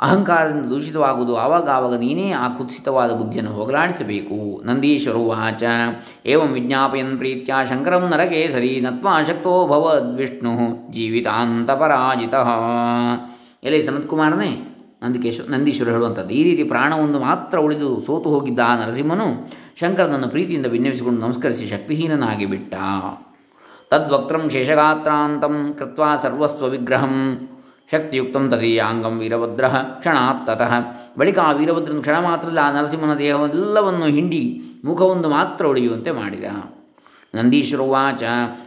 ಅಹಂಕಾರದಿಂದ 0.00 0.66
ದೂಷಿತವಾಗುವುದು 0.72 1.36
ಆವಾಗ 1.36 1.68
ಆವಾಗ 1.68 1.94
ನೀನೇ 1.94 2.30
ಆ 2.30 2.48
ಕುತ್ಸಿತವಾದ 2.48 3.10
ಬುದ್ಧಿಯನ್ನು 3.12 3.52
ಹೋಗಲಾಡಿಸಬೇಕು. 3.52 4.62
ನಂದೀಶ್ವರೋ 4.64 5.22
ವಾಚ. 5.24 5.62
ಏವಂ 6.26 6.48
ವಿಜ್ಞಾಪಯನ್ 6.48 7.18
ಪ್ರೀತ್ಯ 7.18 7.54
ಶಂಕರಂ 7.68 8.04
ನರಕೇಸರಿ 8.10 8.80
ನತ್ವಾ 8.80 9.22
ಶಕ್ತೋ 9.22 9.66
ಭವದ್ವಿಷ್ಣು 9.68 10.52
ಜೀವಿತಾಂತಪರಾಜಿತ 10.92 12.34
ಎಲೆ 13.64 13.84
ಸನತ್ಕುಮಾರನೇ? 13.84 14.50
ನಂದಿಕೇಶ್ವರ 15.02 15.50
ನಂದೀಶ್ವರ 15.50 15.88
ಹೇಳುವಂಥದ್ದು. 15.90 16.30
ಈ 16.30 16.42
ರೀತಿ 16.42 16.64
ಪ್ರಾಣವೊಂದು 16.64 17.18
ಮಾತ್ರ 17.20 17.58
ಉಳಿದು 17.58 18.00
ಸೋತು 18.00 18.28
ಹೋಗಿದ್ದ 18.30 18.60
ಆ 18.66 18.72
ನರಸಿಂಹನು 18.82 19.28
ಶಂಕರನನ್ನು 19.80 20.28
ಪ್ರೀತಿಯಿಂದ 20.28 20.66
ಭಿನ್ನವಿಸಿಕೊಂಡು 20.66 21.20
ನಮಸ್ಕರಿಸಿ 21.20 21.66
ಶಕ್ತಿಹೀನನಾಗಿ 21.66 22.46
ಬಿಟ್ಟ 22.46 22.74
ತದ್ವಕ್ತ್ರಂ 23.90 24.50
ಶೇಷಗಾತ್ರಾಂತಂ 24.50 25.74
ಕೃತ್ವಾ 25.78 26.16
ಸರ್ವಸ್ವ 26.16 26.68
ವಿಗ್ರಹಂ. 26.68 27.16
ಶಕ್ತಿಯುಕ್ತಂ 27.92 28.50
ತದೀಯಾಂಗಂ 28.50 29.18
ವೀರಭದ್ರ 29.18 29.68
ಕ್ಷಣಾತ್ 29.68 30.46
ತತಃ. 30.46 30.72
ಬಳಿಕ 31.18 31.38
ಆ 31.38 31.52
ವೀರಭದ್ರನು 31.52 32.00
ಕ್ಷಣ 32.00 32.18
ಮಾತ್ರದಲ್ಲಿ 32.18 32.60
ಆ 32.60 32.72
ನರಸಿಂಹನ 32.72 33.14
ದೇಹವೆಲ್ಲವನ್ನು 33.14 34.06
ಹಿಂಡಿ 34.06 34.62
ಮುಖವೊಂದು 34.84 35.28
ಮಾತ್ರ 35.28 35.66
ಉಳಿಯುವಂತೆ 35.66 36.10
ಮಾಡಿದ. 36.10 36.44
ನಂದೀಶ್ವರುವಾಚ 37.34 38.22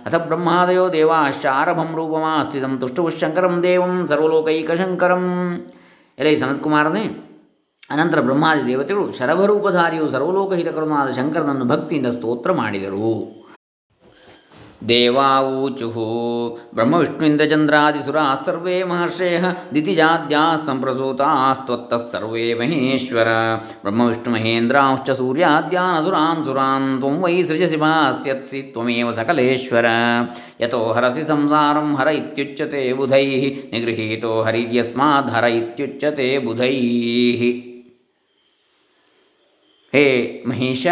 ಅಥ 0.06 0.16
ಬ್ರಹ್ಮಾದಯೋ 0.16 0.94
ದೇವಾಶ್ಚ 0.94 1.46
ಆರಭಂ 1.46 1.96
ರೂಪಮಾಸ್ಥಿತಂ 1.96 2.78
ತುಷ್ಟುಶಂಕರಂ 2.78 3.64
ದೇವಂ 3.64 4.08
ಸರ್ವಲೋಕೈಕಶಂಕರಂ. 4.08 5.26
ಎಲೈ 6.20 6.36
ಸನತ್ಕುಮಾರನೇ, 6.36 7.04
ಅನಂತರ 7.90 8.20
ಬ್ರಹ್ಮಾದಿ 8.22 8.68
ದೇವತೆಗಳು 8.68 9.12
ಶರಭರೂಪಧಾರಿಯು 9.12 10.08
ಸರ್ವಲೋಕಹಿತಕರನೂ 10.08 10.96
ಆದ 10.96 11.12
ಶಂಕರನನ್ನು 11.12 11.66
ಭಕ್ತಿಯಿಂದ 11.66 12.08
ಸ್ತೋತ್ರ 12.08 12.52
ಮಾಡಿದರು. 12.52 13.43
ದೇವಾವೂಚು 14.89 15.87
ಬ್ರಹ್ಮವಿಷ್ಣುಇಂದ್ರಚಂದ್ರಾದಿಸುರಾ 16.75 18.25
ಸರ್ವೇ 18.45 18.77
ಮಹರ್ಷಯ 18.83 19.39
ದಿತಿಜಾದ್ಯಾ 19.75 20.43
ಸಂಪ್ರಸೂತಾಸ್ತ್ವತ್ತಃ 20.67 22.03
ಸರ್ವೇ 22.05 22.45
ಮಹೇಶ್ವರ 22.55 23.31
ಬ್ರಹ್ಮವಿಷ್ಣುಮಹೇಂದ್ರಾಂಶ್ಚ 23.83 25.11
ಸೂರ್ಯಾದ್ಯಾನಸುರಾನ್ 25.13 26.45
ಸುರಾನ್ 26.45 26.89
ತ್ವಂ 27.01 27.17
ವೈ 27.25 27.35
ಸೃಜಸಿ 27.43 27.77
ಭಾಸ್ಯತ್ಸಿ 27.77 28.61
ತ್ವಮೇವ 28.73 29.11
ಸಕಲೇಶ್ವರ 29.13 29.89
ಯತೋ 30.61 30.83
ಹರಸಿ 30.93 31.25
ಸಂಸಾರಂ 31.25 31.91
ಹರ 31.97 32.09
ಇತ್ಯುಚ್ಯತೆ 32.19 32.85
ಬುಧೈ 32.93 33.25
ನಿಗೃಹೀತೋ 33.73 34.33
ಹರಿರ್ಯಸ್ಮಾದ್ 34.43 35.31
ಹರ 35.31 35.47
ಇತ್ಯುಚ್ಯತೆ 35.57 36.29
ಬುಧೈ 36.39 36.75
ಹೇ 39.93 40.07
ಮಹೇಶ 40.47 40.85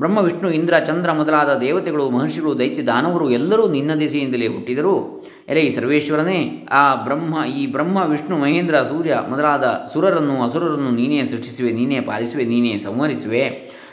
ಬ್ರಹ್ಮ, 0.00 0.18
ವಿಷ್ಣು, 0.18 0.50
ಇಂದ್ರ, 0.50 0.78
ಚಂದ್ರ 0.78 1.12
ಮೊದಲಾದ 1.12 1.58
ದೇವತೆಗಳು, 1.58 2.10
ಮಹರ್ಷಿಗಳು, 2.10 2.58
ದೈತ್ಯ, 2.58 2.82
ದಾನವರು 2.82 3.30
ಎಲ್ಲರೂ 3.30 3.68
ನಿನ್ನ 3.68 3.94
ದಿಸೆಯಿಂದಲೇ 3.94 4.46
ಹುಟ್ಟಿದರು. 4.46 4.94
ಎಲೆ, 5.48 5.60
ಈ 5.60 5.70
ಸರ್ವೇಶ್ವರನೇ, 5.70 6.68
ಆ 6.70 6.94
ಬ್ರಹ್ಮ, 6.94 7.44
ಈ 7.44 7.66
ಬ್ರಹ್ಮ, 7.66 7.98
ವಿಷ್ಣು, 8.02 8.38
ಮಹೇಂದ್ರ, 8.38 8.82
ಸೂರ್ಯ 8.82 9.18
ಮೊದಲಾದ 9.28 9.64
ಸುರರನ್ನು, 9.92 10.42
ಅಸುರರನ್ನು 10.42 10.90
ನೀನೇ 10.90 11.24
ಸೃಷ್ಟಿಸುವೆ, 11.24 11.72
ನೀನೇ 11.72 12.00
ಪಾಲಿಸುವೆ, 12.00 12.44
ನೀನೇ 12.44 12.78
ಸಂಹರಿಸುವೆ. 12.78 13.44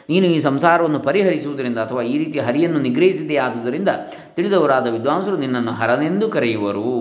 ನೀನು 0.10 0.26
ಈ 0.26 0.40
ಸಂಸಾರವನ್ನು 0.40 1.00
ಪರಿಹರಿಸುವುದರಿಂದ 1.00 1.78
ಅಥವಾ 1.78 2.02
ಈ 2.02 2.18
ರೀತಿ 2.18 2.40
ಹರಿಯನ್ನು 2.40 2.80
ನಿಗ್ರಹಿಸಿದೆ 2.80 3.38
ಆದುದರಿಂದ 3.38 3.90
ತಿಳಿದವರಾದ 4.36 4.88
ವಿದ್ವಾಂಸರು 4.88 5.38
ನಿನ್ನನ್ನು 5.38 5.72
ಹರನೆಂದು 5.72 6.30
ಕರೆಯುವರು. 6.30 6.94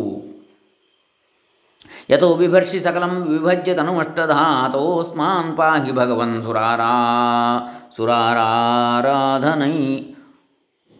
ಯಥೋ 2.11 2.35
ಬಿಭರ್ಷಿ 2.35 2.81
ಸಕಲಂ 2.81 3.23
ವಿಭಜ್ಯ 3.23 3.75
ತನುಮಷ್ಟಧಾತೋಸ್ಮಾನ್ 3.75 5.57
ಪಾಹಿ 5.57 5.93
ಭಗವನ್ 5.93 6.43
ಸುರಾರಾ. 6.43 6.93
ಸುರಾರಾರಾಧನೈ 7.97 9.99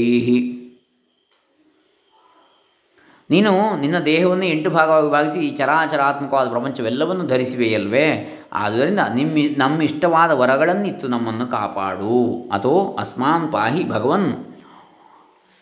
ನೀನು 3.31 3.81
ನಿನ್ನ 3.81 3.99
ದೇಹವನ್ನು 3.99 4.45
ಎಂಟು 4.45 4.71
ಭಾಗವಾಗಿ 4.71 5.13
ಭಾಗಿಸಿ 5.13 5.39
ಈ 5.39 5.57
ಚರಾಚರಾತ್ಮಕವಾದ 5.57 6.49
ಪ್ರಪಂಚವೆಲ್ಲವನ್ನು 6.49 7.27
ಧರಿಸಿವೆಯಲ್ವೇ 7.27 8.39
ಆದ್ದರಿಂದ 8.53 9.01
ನಿಮ್ಮ 9.15 9.55
ನಮ್ಮ 9.59 9.83
ಇಷ್ಟವಾದ 9.83 10.31
ವರಗಳನ್ನಿತ್ತು 10.31 11.09
ನಮ್ಮನ್ನು 11.09 11.47
ಕಾಪಾಡು. 11.47 12.49
ಅಥೋ 12.53 12.97
ಅಸ್ಮಾನ್ 13.01 13.53
ಪಾಹಿ 13.53 13.89
ಭಗವನ್ 13.89 14.57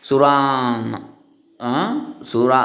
ಸುರಾನ್ 0.08 0.94
ಸುರಾ, 2.24 2.62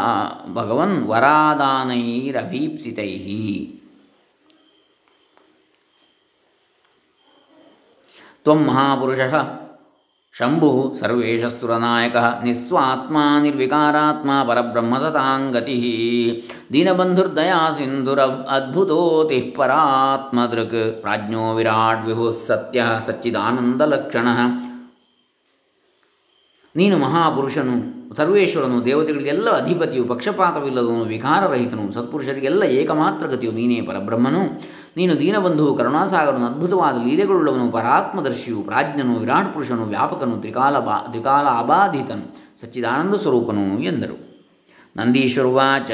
ಭಗವನ್ 0.54 1.08
ವರಾದಾನೈರಭೀಪ್ಸಿತೈ. 1.08 3.20
ತ್ವಂ 8.44 8.66
ಮಹಾಪುರುಷಃ. 8.68 9.62
ಶಂಭು 10.34 10.96
ಸರ್ವೇಶಸ್ಸುರನಾಯಕ 11.00 12.16
ನಿಸ್ವಾತ್ಮ 12.44 13.18
ನಿರ್ವಿಕಾರಾತ್ಮ 13.42 14.30
ಪರಬ್ರಹ್ಮ 14.48 14.98
ಸತಾಂಗತಿ 14.98 15.76
ದೀನಬಂಧುರ್ದಯಾ 16.74 17.70
ಸಿಂಧುರ 17.70 18.20
ಅದ್ಭುತೋತಿ 18.56 19.42
ಪರಾತ್ಮದೃಕ್. 19.58 21.02
ಪ್ರಾಜ್ಞೋ 21.02 21.56
ವಿರಾಟ್ 21.56 22.08
ವಿಭು 22.08 22.32
ಸತ್ಯ 22.32 22.84
ಸಚ್ಚಿದಾನಂದಲಕ್ಷಣ. 23.06 24.28
ನೀನು 26.76 26.98
ಮಹಾಪುರುಷನು, 26.98 27.76
ಸರ್ವೇಶ್ವರನು, 28.16 28.86
ದೇವತೆಗಳಿಗೆಲ್ಲ 28.86 29.50
ಅಧಿಪತಿಯು, 29.50 30.04
ಪಕ್ಷಪಾತವಿಲ್ಲದವನು, 30.04 31.04
ವಿಕಾರರಹಿತನು, 31.04 31.92
ಸತ್ಪುರುಷರಿಗೆಲ್ಲ 31.92 32.64
ಏಕಮಾತ್ರ 32.64 33.28
ಗತಿಯು 33.28 33.52
ನೀನೇ 33.52 33.82
ಪರಬ್ರಹ್ಮನು. 33.82 34.42
ನೀನು 34.98 35.20
ದೀನಬಂಧು, 35.20 35.76
ಕರುಣಾಸಾಗರನು, 35.76 36.46
ಅದ್ಭುತವಾದ 36.46 36.98
ಲೀಲೆಗಳುಳ್ಳವನು, 37.06 37.72
ಪರಾತ್ಮದರ್ಶಿಯು, 37.72 38.62
ಪ್ರಾಜ್ಞನು, 38.62 39.16
ವಿರಾಟ್ 39.16 39.54
ಪುರುಷನು, 39.54 39.84
ವ್ಯಾಪಕನು, 39.84 40.38
ತ್ರಿಕಾಲ 40.38 40.80
ಬಾ, 40.80 40.98
ತ್ರಿಕಾಲ 41.10 41.48
ಅಬಾಧಿತನು, 41.48 42.36
ಸಚ್ಚಿದಾನಂದ 42.62 43.16
ಸ್ವರೂಪನು 43.16 43.80
ಎಂದರು. 43.80 44.32
ನಂದೀಶ್ವರುವಾಚ 44.98 45.92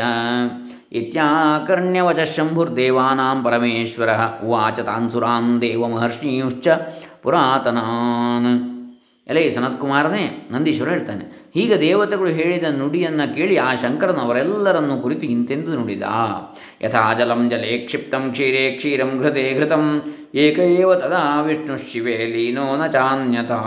ಇತ್ಯಾಕರ್ಣ್ಯವಚ 0.91 2.19
ಶಂಭುರ್ದೇವಾನಾಂ 2.19 3.43
ಪರಮೇಶ್ವರ, 3.43 4.09
ಉವಾಚ 4.45 4.79
ತಾನ್ಸುರಾನ್ 4.79 5.61
ದೇವಮಹರ್ಷೀಯುಶ್ಚ 5.61 6.67
ಪುರಾತನಾನ್. 7.23 8.77
ಎಲೆ, 9.27 9.51
ಸನತ್ಕುಮಾರನೇ, 9.51 10.49
ನಂದೀಶ್ವರ 10.51 10.89
ಹೇಳ್ತಾನೆ 10.89 11.36
ಹೀಗೆ 11.53 11.81
ದೇವತೆಗಳು 11.81 12.27
ಹೇಳಿದ 12.27 12.63
ನುಡಿಯನ್ನು 12.63 13.35
ಕೇಳಿ 13.35 13.57
ಆ 13.57 13.75
ಶಂಕರನು 13.75 14.19
ಅವರೆಲ್ಲರನ್ನು 14.19 15.01
ಕುರಿತು 15.01 15.25
ಇಂತೆಂದು 15.25 15.75
ನುಡಿದ. 15.75 16.03
ಯಥಾ 16.81 17.13
ಜಲಂ 17.13 17.49
ಜಲೇ 17.49 17.77
ಕ್ಷಿಪ್ತಂ 17.77 18.31
ಕ್ಷೀರೇ 18.31 18.71
ಕ್ಷೀರಂ 18.71 19.19
ಘೃತೆ 19.21 19.53
ಘೃತಂ. 19.59 20.01
ಏಕ 20.35 20.59
ಏವ 20.59 20.95
ತದಾ 20.95 21.41
ವಿಷ್ಣು 21.41 21.91
ಶಿವೇ 21.91 22.17
ಲೀನೋ 22.25 22.77
ನ 22.77 22.87
ಚಾನ್ಯತಃ. 22.87 23.65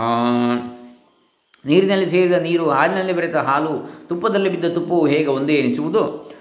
ನೀರಿನಲ್ಲಿ 1.65 2.05
ಸೇರಿದ 2.05 2.31
ನೀರು 2.31 2.69
ಹಾಲಿನಲ್ಲಿ 2.69 3.13
ಬೆರೆತ 3.13 3.35
ಹಾಲು 3.35 3.89
ತುಪ್ಪದಲ್ಲಿ 4.07 4.49
ಬಿದ್ದ 4.49 4.65
ತುಪ್ಪವು 4.65 5.07
ಹೇಗೆ 5.07 5.27
ಒಂದೇ 5.27 5.53
ಎನಿಸುವುದು? 5.53 6.31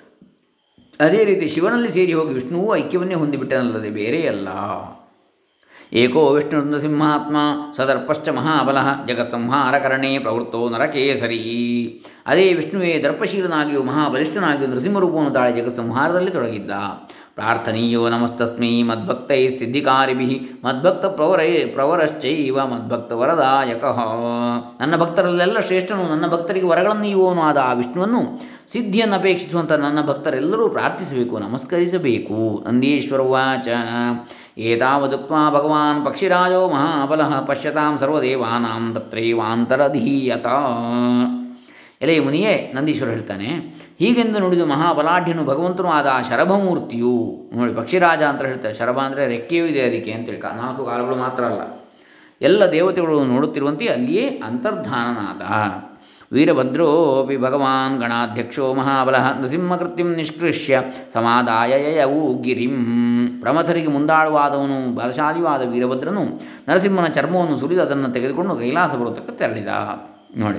ಅದೇ 1.01 1.25
ರೀತಿ 1.25 1.49
ಶಿವನಲ್ಲಿ 1.49 1.91
ಸೇರಿ 1.91 2.13
ಹೋಗಿ 2.13 2.35
ವಿಷ್ಣುವು 2.35 2.77
ಐಕ್ಯವನ್ನೇ 2.77 3.15
ಹೊಂದಿಬಿಟ್ಟನಲ್ಲದೆ 3.15 3.91
ಬೇರೆಯಲ್ಲ. 3.91 4.49
ಏಕೋ 5.93 6.21
ವಿಷ್ಣು 6.31 6.59
ನೃಸಿಂಹಾತ್ಮ 6.63 7.37
ಸದರ್ಪಶ್ಚ 7.77 8.29
ಮಹಾಬಲ 8.29 8.79
ಜಗತ್ಸಂಹಾರಕರಣೆ 9.07 10.19
ಪ್ರವೃತ್ತೋ 10.19 10.69
ನರಕೇಸರಿ 10.69 11.39
ಅದೇ 12.27 12.53
ವಿಷ್ಣುವೇ 12.53 12.99
ದರ್ಪಶೀಲನಾಗಿಯೂ 12.99 13.83
ಮಹಾಬಲಿಷ್ಠನಾಗಿಯೂ 13.83 14.71
ನೃಸಿಂಹರೂಪವನ್ನು 14.71 15.31
ತಾಳಿ 15.31 15.61
ಜಗತ್ಸಂಹಾರದಲ್ಲಿ 15.61 16.31
ತೊಡಗಿದ್ದ. 16.31 16.71
ಪ್ರಾರ್ಥನೀಯೋ 17.35 18.09
ನಮಸ್ತಸ್ಮೈ 18.09 18.83
ಮದ್ಭಕ್ತೈ 18.83 19.49
ಸಿದ್ಧಿಕಾರಿಭಿ 19.49 20.51
ಮದ್ಭಕ್ತ 20.65 21.05
ಪ್ರವರೈ 21.05 21.65
ಪ್ರವರಶ್ಚೈವ 21.65 22.59
ಮದ್ಭಕ್ತ 22.67 23.13
ವರದಾಯಕ। 23.13 23.85
ನನ್ನ 24.81 24.97
ಭಕ್ತರಲ್ಲೆಲ್ಲ 24.97 25.59
ಶ್ರೇಷ್ಠನು, 25.61 26.05
ನನ್ನ 26.09 26.27
ಭಕ್ತರಿಗೆ 26.27 26.67
ವರಗಳನ್ನು 26.67 27.03
ನೀಯುವವನು 27.03 27.41
ಆದ 27.41 27.57
ಆ 27.57 27.73
ವಿಷ್ಣುವನ್ನು 27.73 28.23
ಸಿದ್ಧಿಯನ್ನು 28.69 29.17
ಅಪೇಕ್ಷಿಸುವಂಥ 29.17 29.73
ನನ್ನ 29.73 30.03
ಭಕ್ತರೆಲ್ಲರೂ 30.07 30.69
ಪ್ರಾರ್ಥಿಸಬೇಕು, 30.69 31.39
ನಮಸ್ಕರಿಸಬೇಕು, 31.39 32.65
ನಂದೀಶ್ವರ 32.69 33.21
ವಾಚ। 33.21 33.69
ಏತಾವದುಕ್ತ್ವಾ 34.69 35.43
ಭಗವಾನ್ 35.57 36.01
ಪಕ್ಷಿರಾಜೋ 36.07 36.63
ಮಹಾಬಲಃ 36.75 37.33
ಪಶ್ಯತಾಂ 37.49 37.93
ಸರ್ವದೇವಾನಾಂ 38.03 38.85
ತತ್ರೈವಾಂತರಧೀಯತ 38.97 40.47
ಎಲೆ 42.05 42.15
ಮುನಿಯೇ 42.27 42.53
ನಂದೀಶ್ವರ 42.75 43.09
ಹೇಳ್ತಾನೆ, 43.15 43.49
ಹೀಗೆಂದು 44.01 44.39
ನುಡಿದು 44.43 44.67
ಮಹಾಬಲಾಢ್ಯನು 44.73 45.43
ಭಗವಂತನು 45.51 45.89
ಆದ 45.97 46.09
ಆ 46.15 46.21
ಶರಭಮೂರ್ತಿಯು, 46.29 47.17
ನೋಡಿ 47.57 47.73
ಪಕ್ಷಿರಾಜ 47.81 48.23
ಅಂತ 48.31 48.43
ಹೇಳ್ತಾರೆ, 48.51 48.75
ಶರಭ 48.81 48.99
ಅಂದರೆ 49.09 49.23
ರೆಕ್ಕೆಯೂ 49.35 49.65
ಇದೆ 49.73 49.83
ಅದಕ್ಕೆ 49.89 50.13
ಅಂತೇಳಿ 50.17 50.41
ನಾಲ್ಕು 50.63 50.85
ಕಾಲುಗಳು 50.89 51.17
ಮಾತ್ರ 51.25 51.45
ಅಲ್ಲ. 51.51 51.63
ಎಲ್ಲ 52.41 52.63
ದೇವತೆಗಳು 52.77 53.17
ನೋಡುತ್ತಿರುವಂತೆ 53.33 53.89
ಅಲ್ಲಿಯೇ 53.97 54.27
ಅಂತರ್ಧಾನನಾದ. 54.49 55.43
ವೀರಭದ್ರೋಪಿ 56.35 57.37
ಭಗವಾನ್ 57.45 57.95
ಗಣಾಧ್ಯಕ್ಷೋ 58.03 58.67
ಮಹಾಬಲ 58.81 59.17
ನೃಸಿಂಹಕೃತ್ಯಂ 59.41 60.11
ನಿಷ್ಕೃಷ್ಯ 60.21 60.83
ಸಮಾದಾಯ 61.15 61.73
ಯಯವು 61.87 62.21
ಗಿರಿಂ. 62.45 62.77
ಪ್ರಮಥರಿಗೆ 63.41 63.87
ಮುಂದಾಳುವಾದವನು 63.87 64.95
ಬಲಶಾಲಿಯೂ 64.95 65.71
ವೀರಭದ್ರನು, 65.71 66.25
ನರಸಿಂಹನ 66.69 67.07
ಚರ್ಮವನ್ನು 67.07 67.57
ಸುರಿದು 67.57 67.83
ಅದನ್ನು 67.83 68.11
ತೆಗೆದುಕೊಂಡು 68.11 68.57
ಕೈಲಾಸ 68.57 68.91
ಪರ್ವತಕ್ಕೆ 68.91 69.39
ತೆರಳಿದ. 69.39 69.69
ನೋಡಿ. 70.37 70.59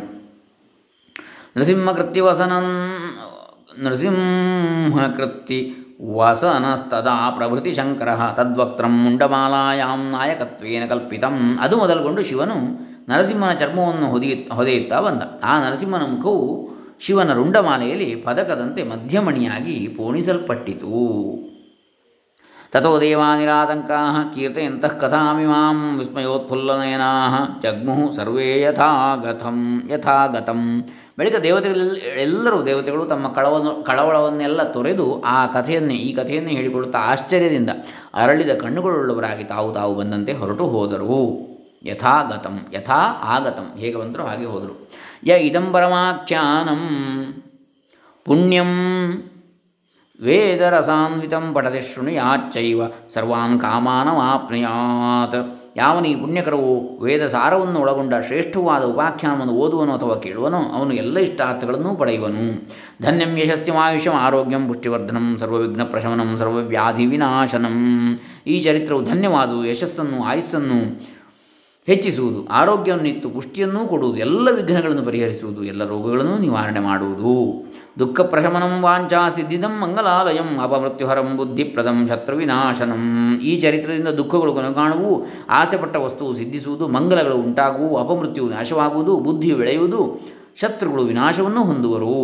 ನರಸಿಂಹ 1.58 1.92
ಕೃತ್ಯವಸನನ್ 1.92 3.00
ನರಸಿಂಹ 3.84 4.16
ನೃಸಿಂಹಕೃತ್ತಿ 4.90 5.74
ವಸನಸ್ತದಾ 6.14 7.30
ಪ್ರಭೃತಿ 7.30 7.74
ಶಂಕರ 7.74 8.16
ತದ್ವಕ್ತ್ರಂ 8.36 9.04
ಮುಂಡಮಾಲಾಯಾಂ 9.04 10.10
ನಾಯಕತ್ವೇನ 10.10 10.86
ಕಲ್ಪಿತಂ. 10.90 11.60
ಅದು 11.62 11.78
ಮೊದಲುಗೊಂಡು 11.78 12.22
ಶಿವನು 12.22 12.56
ನರಸಿಂಹನ 13.10 13.54
ಚರ್ಮವನ್ನು 13.54 14.08
ಹೊದಿ, 14.12 14.50
ಹೊದೆಯುತ್ತಾ 14.52 15.00
ಬಂದ. 15.00 15.22
ಆ 15.44 15.68
ನರಸಿಂಹನ 15.68 16.02
ಮುಖವು 16.02 16.70
ಶಿವನ 17.00 17.34
ರುಂಡಮಾಲೆಯಲ್ಲಿ 17.34 18.16
ಪದಕದಂತೆ 18.16 18.84
ಮಧ್ಯಮಣಿಯಾಗಿ 18.84 19.88
ಪೋಣಿಸಲ್ಪಟ್ಟಿತು. 19.98 21.51
ತಥೋ 22.74 22.92
ದೇವಾನಿರಾತಂಕಾ 23.02 24.00
ಕಥಾಮಿ 25.02 25.46
ಮಾಂ 25.46 25.78
ವಿಸ್ಮಯೋತ್ಫುಲ್ಲನಯನಾ 25.98 27.10
ಜಗ್ಮು 27.64 27.96
ಸರ್ವೇ 28.16 28.48
ಯಥಾಗತಂ 28.62 29.58
ಯಥಾಗತಂ 29.90 30.62
ಬಳಿಕ 31.20 31.36
ದೇವತೆಗಳೆಲ್ಲ, 31.36 31.96
ಎಲ್ಲರೂ 32.18 32.58
ದೇವತೆಗಳು 32.66 33.04
ತಮ್ಮ 33.06 33.28
ಕಳವನ್ನು 33.28 33.72
ಕಳವಳವನ್ನೆಲ್ಲ 33.84 34.62
ತೊರೆದು 34.76 35.08
ಆ 35.26 35.38
ಕಥೆಯನ್ನೇ, 35.46 35.98
ಈ 36.08 36.10
ಕಥೆಯನ್ನೇ 36.16 36.52
ಹೇಳಿಕೊಳ್ಳುತ್ತಾ 36.52 37.00
ಆಶ್ಚರ್ಯದಿಂದ 37.00 37.72
ಅರಳಿದ 38.14 38.54
ಕಣ್ಣುಗಳುಳ್ಳವರಾಗಿ 38.62 39.44
ತಾವು 39.44 39.70
ತಾವು 39.74 39.92
ಬಂದಂತೆ 39.96 40.34
ಹೊರಟು 40.34 40.68
ಹೋದರು. 40.68 41.20
ಯಥಾಗತಂ, 41.86 42.56
ಯಥಾ 42.74 43.02
ಆಗತಂ, 43.36 43.68
ಹೇಗೆ 43.78 43.96
ಬಂದರೂ 43.96 44.24
ಹಾಗೆ 44.24 44.46
ಹೋದರು. 44.46 44.76
ಯ 45.28 45.32
ಇದಂ 45.50 45.68
ಪರಮಾಖ್ಯಾನಂ 45.74 46.82
ಪುಣ್ಯಂ 48.26 48.72
ವೇದರಸಾನ್ವಿತಂ 50.22 51.54
ಪಠತಿ 51.54 51.80
ಶೃಣುಯಾಚ್ಚೈವ 51.80 52.82
ಸರ್ವಾನ್ 53.10 53.62
ಕಾಮಾನವಾಪ್ನುಯಾತ್ 53.62 55.40
ಯಾವನು 55.78 56.08
ಈ 56.08 56.16
ಪುಣ್ಯಕರವು 56.16 56.72
ವೇದ 57.04 57.26
ಸಾರವನ್ನು 57.26 57.80
ಒಳಗೊಂಡ 57.80 58.14
ಶ್ರೇಷ್ಠವಾದ 58.28 58.84
ಉಪಾಖ್ಯಾನವನ್ನು 58.84 59.54
ಓದುವನು 59.54 59.94
ಅಥವಾ 59.94 60.16
ಕೇಳುವನು 60.16 60.58
ಅವನು 60.58 60.94
ಎಲ್ಲ 60.94 61.18
ಇಷ್ಟಾರ್ಥಗಳನ್ನು 61.18 61.96
ಪಡೆಯುವನು. 61.96 62.44
ಧನ್ಯಂ 63.02 63.38
ಯಶಸ್ಸಿಮಾಯುಷಂ 63.38 64.16
ಆರೋಗ್ಯಂ 64.16 64.68
ಪುಷ್ಟಿವರ್ಧನಂ 64.68 65.38
ಸರ್ವವಿಘ್ನ 65.40 65.84
ಪ್ರಶಮನಂ 65.84 66.38
ಸರ್ವವ್ಯಾಧಿ 66.38 67.06
ವಿನಾಶನಂ. 67.06 67.78
ಈ 68.48 68.60
ಚರಿತ್ರವು 68.60 69.04
ಧನ್ಯವಾದವು 69.04 69.66
ಯಶಸ್ಸನ್ನು, 69.66 70.24
ಆಯುಸ್ಸನ್ನು 70.24 70.80
ಹೆಚ್ಚಿಸುವುದು, 71.88 72.48
ಆರೋಗ್ಯವನ್ನು 72.52 73.08
ಇತ್ತು, 73.08 73.30
ಪುಷ್ಟಿಯನ್ನೂ 73.30 73.80
ಕೊಡುವುದು, 73.86 74.18
ಎಲ್ಲ 74.18 74.50
ವಿಘ್ನಗಳನ್ನು 74.52 75.04
ಪರಿಹರಿಸುವುದು, 75.04 75.64
ಎಲ್ಲ 75.64 75.88
ರೋಗಗಳನ್ನು 75.88 76.38
ನಿವಾರಣೆ 76.38 76.80
ಮಾಡುವುದು. 76.80 77.34
ದುಃಖ 78.02 78.20
ಪ್ರಶಮನಂ 78.22 78.74
ವಾಂಚಾ 78.84 79.22
ಸಿದ್ಧಿದಂ 79.36 79.74
ಮಂಗಲಾಲಯಂ 79.82 80.50
ಅಪಮೃತ್ಯುಹರಂ 80.66 81.30
ಬುದ್ಧಿಪ್ರದಂ 81.40 81.98
ಶತ್ರುವಿನಾಶನಂ. 82.10 83.04
ಈ 83.50 83.52
ಚರಿತ್ರದಿಂದ 83.64 84.12
ದುಃಖಗಳು 84.20 84.54
ಕೊನೆಗಾಣುವು 84.58 85.12
ಆಸೆಪಟ್ಟ 85.50 85.96
ವಸ್ತುವು 86.06 86.34
ಸಿದ್ಧಿಸುವುದು, 86.34 86.88
ಮಂಗಲಗಳು 86.88 87.38
ಉಂಟಾಗುವು 87.46 87.98
ಅಪಮೃತ್ಯು 87.98 88.46
ನಾಶವಾಗುವುದು 88.50 89.16
ಬುದ್ಧಿ 89.18 89.52
ಬೆಳೆಯುವುದು, 89.54 90.02
ಶತ್ರುಗಳು 90.62 91.04
ವಿನಾಶವನ್ನು 91.04 91.64
ಹೊಂದುವರು. 91.64 92.16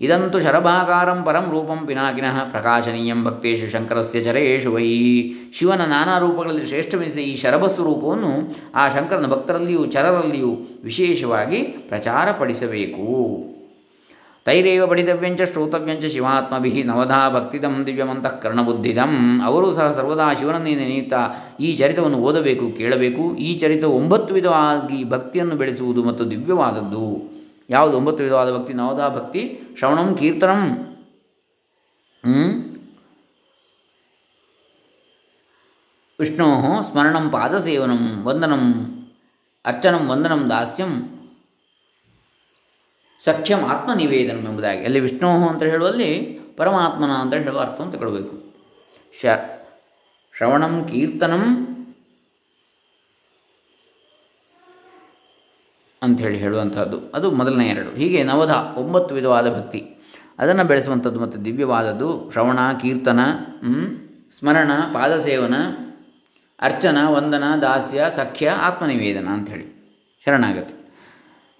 ಇದಂತೂ 0.00 0.38
ಶರಭಾಕಾರಂ 0.40 1.18
ಪರಂ 1.26 1.46
ರೂಪಂ 1.52 1.80
ಪಿನಾಕಿನಃ 1.86 2.36
ಪ್ರಕಾಶನೀಯಂ 2.50 3.20
ಭಕ್ತೇಶು 3.24 3.66
ಶಂಕರಸ್ಯ 3.70 4.20
ಚರೇಶು 4.20 4.70
ವೈ. 4.74 4.88
ಶಿವನ 5.54 5.82
ನಾನಾ 5.84 6.14
ರೂಪಗಳಲ್ಲಿ 6.18 6.66
ಶ್ರೇಷ್ಠವೆನಿಸಿದ 6.66 7.24
ಈ 7.30 7.34
ಶರಭಸ್ಸು 7.36 7.82
ರೂಪವನ್ನು 7.84 8.32
ಆ 8.74 8.84
ಶಂಕರನ 8.88 9.28
ಭಕ್ತರಲ್ಲಿಯೂ, 9.34 9.84
ಚರರಲ್ಲಿಯೂ 9.86 10.52
ವಿಶೇಷವಾಗಿ 10.84 11.60
ಪ್ರಚಾರಪಡಿಸಬೇಕು. 11.90 13.04
ತೈರೇವ 14.46 14.86
ಪಠಿತವ್ಯಂಚ 14.86 15.42
ಶ್ರೋತವ್ಯಂಚ 15.42 16.04
ಶಿವಾತ್ಮಭಿ 16.04 16.82
ನವಧಾ 16.82 17.30
ಭಕ್ತಿದಂ 17.30 17.86
ದಿವ್ಯಮಂತಃ 17.86 18.28
ಕರ್ಣಬುದ್ಧಿದಂ. 18.28 19.42
ಅವರು 19.42 19.72
ಸಹ 19.72 19.90
ಸರ್ವದಾ 19.90 20.32
ಶಿವನನ್ನೇ 20.32 20.74
ನೆನೆಯುತ್ತಾ 20.74 21.20
ಈ 21.60 21.76
ಚರಿತವನ್ನು 21.76 22.18
ಓದಬೇಕು, 22.18 22.72
ಕೇಳಬೇಕು. 22.72 23.36
ಈ 23.36 23.58
ಚರಿತ 23.58 23.84
ಒಂಬತ್ತು 23.84 24.34
ವಿಧವಾಗಿ 24.34 25.04
ಭಕ್ತಿಯನ್ನು 25.04 25.56
ಬೆಳೆಸುವುದು 25.56 26.04
ಮತ್ತು 26.04 26.30
ದಿವ್ಯವಾದದ್ದು. 26.30 27.34
ಯಾವುದು 27.70 27.96
ಒಂಬತ್ತು 27.96 28.24
ವಿಧವಾದ 28.24 28.58
ಭಕ್ತಿ? 28.58 28.74
ನವದಾ 28.74 29.08
ಭಕ್ತಿ, 29.08 29.60
ಶ್ರವಣಂ, 29.78 30.14
ಕೀರ್ತನಂ? 30.14 30.62
ವಿಷ್ಣೋ 36.20 36.82
ಸ್ಮರಣಂ 36.82 37.30
ಪಾದಸೇವನಂ, 37.30 38.22
ವಂದನಂ, 38.24 38.62
ಅರ್ಚನಂ, 39.64 40.08
ವಂದನಂ, 40.08 40.50
ದಾಸ್ಯಂ. 40.50 41.13
ಸಖ್ಯಂ 43.24 43.64
ಆತ್ಮನಿವೇದನಂ 43.64 44.44
ಎಂಬುದಾಗಿ. 44.44 44.84
ಅಲ್ಲಿ 44.84 45.00
ವಿಷ್ಣು 45.00 45.48
ಅಂತ 45.48 45.62
ಹೇಳುವಲ್ಲಿ 45.62 46.40
ಪರಮಾತ್ಮನ 46.56 47.10
ಅಂತ 47.10 47.34
ಹೇಳುವ 47.34 47.60
ಅರ್ಥ 47.60 47.80
ಅಂತ 47.80 47.94
ತಗೊಳ್ಬೇಕು 47.94 48.44
ಶ, 49.20 49.26
ಶ್ರವಣಂ 50.36 50.84
ಕೀರ್ತನಂ 50.84 51.70
ಅಂಥೇಳಿ 56.02 56.38
ಹೇಳುವಂಥದ್ದು. 56.38 57.00
ಅದು 57.14 57.30
ಮೊದಲನೇ 57.30 57.68
ಎರಡು. 57.68 57.90
ಹೀಗೆ 57.90 58.24
ನವಧ 58.24 58.50
ಒಂಬತ್ತು 58.50 59.14
ವಿಧವಾದ 59.14 59.54
ಭಕ್ತಿ. 59.54 59.96
ಅದನ್ನು 60.38 60.64
ಬೆಳೆಸುವಂಥದ್ದು 60.64 61.20
ಮತ್ತು 61.20 61.44
ದಿವ್ಯವಾದದ್ದು 61.44 62.30
ಶ್ರವಣ, 62.32 62.58
ಕೀರ್ತನ 62.82 63.20
ಸ್ಮರಣ, 64.30 64.72
ಪಾದಸೇವನ, 64.92 65.54
ಅರ್ಚನ, 66.60 66.98
ವಂದನ, 67.08 67.44
ದಾಸ್ಯ, 67.62 68.06
ಸಖ್ಯ, 68.10 68.50
ಆತ್ಮನಿವೇದನ 68.50 69.28
ಅಂಥೇಳಿ 69.28 69.74
ಶರಣಾಗತಿ. 70.24 70.74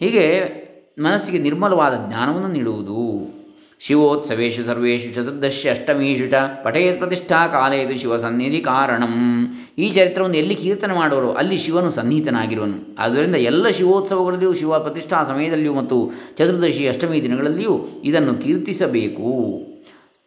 ಹೀಗೆ 0.00 0.63
ಮನಸ್ಸಿಗೆ 0.98 1.38
ನಿರ್ಮಲವಾದ 1.38 2.08
ಜ್ಞಾನವನ್ನು 2.08 2.48
ನೀಡುವುದು. 2.48 3.34
ಶಿವೋತ್ಸವೇಶು 3.80 4.64
ಸರ್ವೇಶು 4.64 5.14
ಚತುರ್ದಶಿ 5.14 5.68
ಅಷ್ಟಮೀಷು 5.68 6.30
ಚ 6.30 6.34
ಪಠೇತ್ 6.34 6.98
ಪ್ರತಿಷ್ಠಾ 6.98 7.48
ಕಾಲೇದು 7.48 7.98
ಶಿವ 7.98 8.16
ಸನ್ನಿಧಿ 8.16 8.60
ಕಾರಣಂ. 8.60 9.46
ಈ 9.78 9.90
ಚರಿತ್ರವನ್ನು 9.90 10.36
ಎಲ್ಲಿ 10.36 10.54
ಕೀರ್ತನೆ 10.54 10.94
ಮಾಡುವರು 10.94 11.32
ಅಲ್ಲಿ 11.32 11.56
ಶಿವನು 11.56 11.90
ಸನ್ನಿಹಿತನಾಗಿರುವನು. 11.90 12.96
ಆದ್ದರಿಂದ 12.98 13.34
ಎಲ್ಲ 13.34 13.68
ಶಿವೋತ್ಸವಗಳಲ್ಲಿಯೂ, 13.68 14.54
ಶಿವ 14.54 14.78
ಪ್ರತಿಷ್ಠಾ 14.78 15.24
ಸಮಯದಲ್ಲಿಯೂ 15.24 15.74
ಮತ್ತು 15.74 16.10
ಚತುರ್ದಶಿ 16.38 16.88
ಅಷ್ಟಮಿ 16.88 17.22
ದಿನಗಳಲ್ಲಿಯೂ 17.22 17.86
ಇದನ್ನು 18.04 18.34
ಕೀರ್ತಿಸಬೇಕು. 18.34 19.60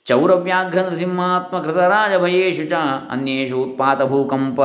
ಚೌರವ್ಯಾಘ್ರ 0.06 0.80
ನೃಸಿಂಹಾತ್ಮಕೃತರಾಜ 0.80 2.22
ಭಯೇಶು 2.22 2.70
ಚ 2.70 2.74
ಅನ್ಯೇಷು 3.10 3.58
ಉತ್ಪಾತ 3.58 4.02
ಭೂಕಂಪ 4.02 4.62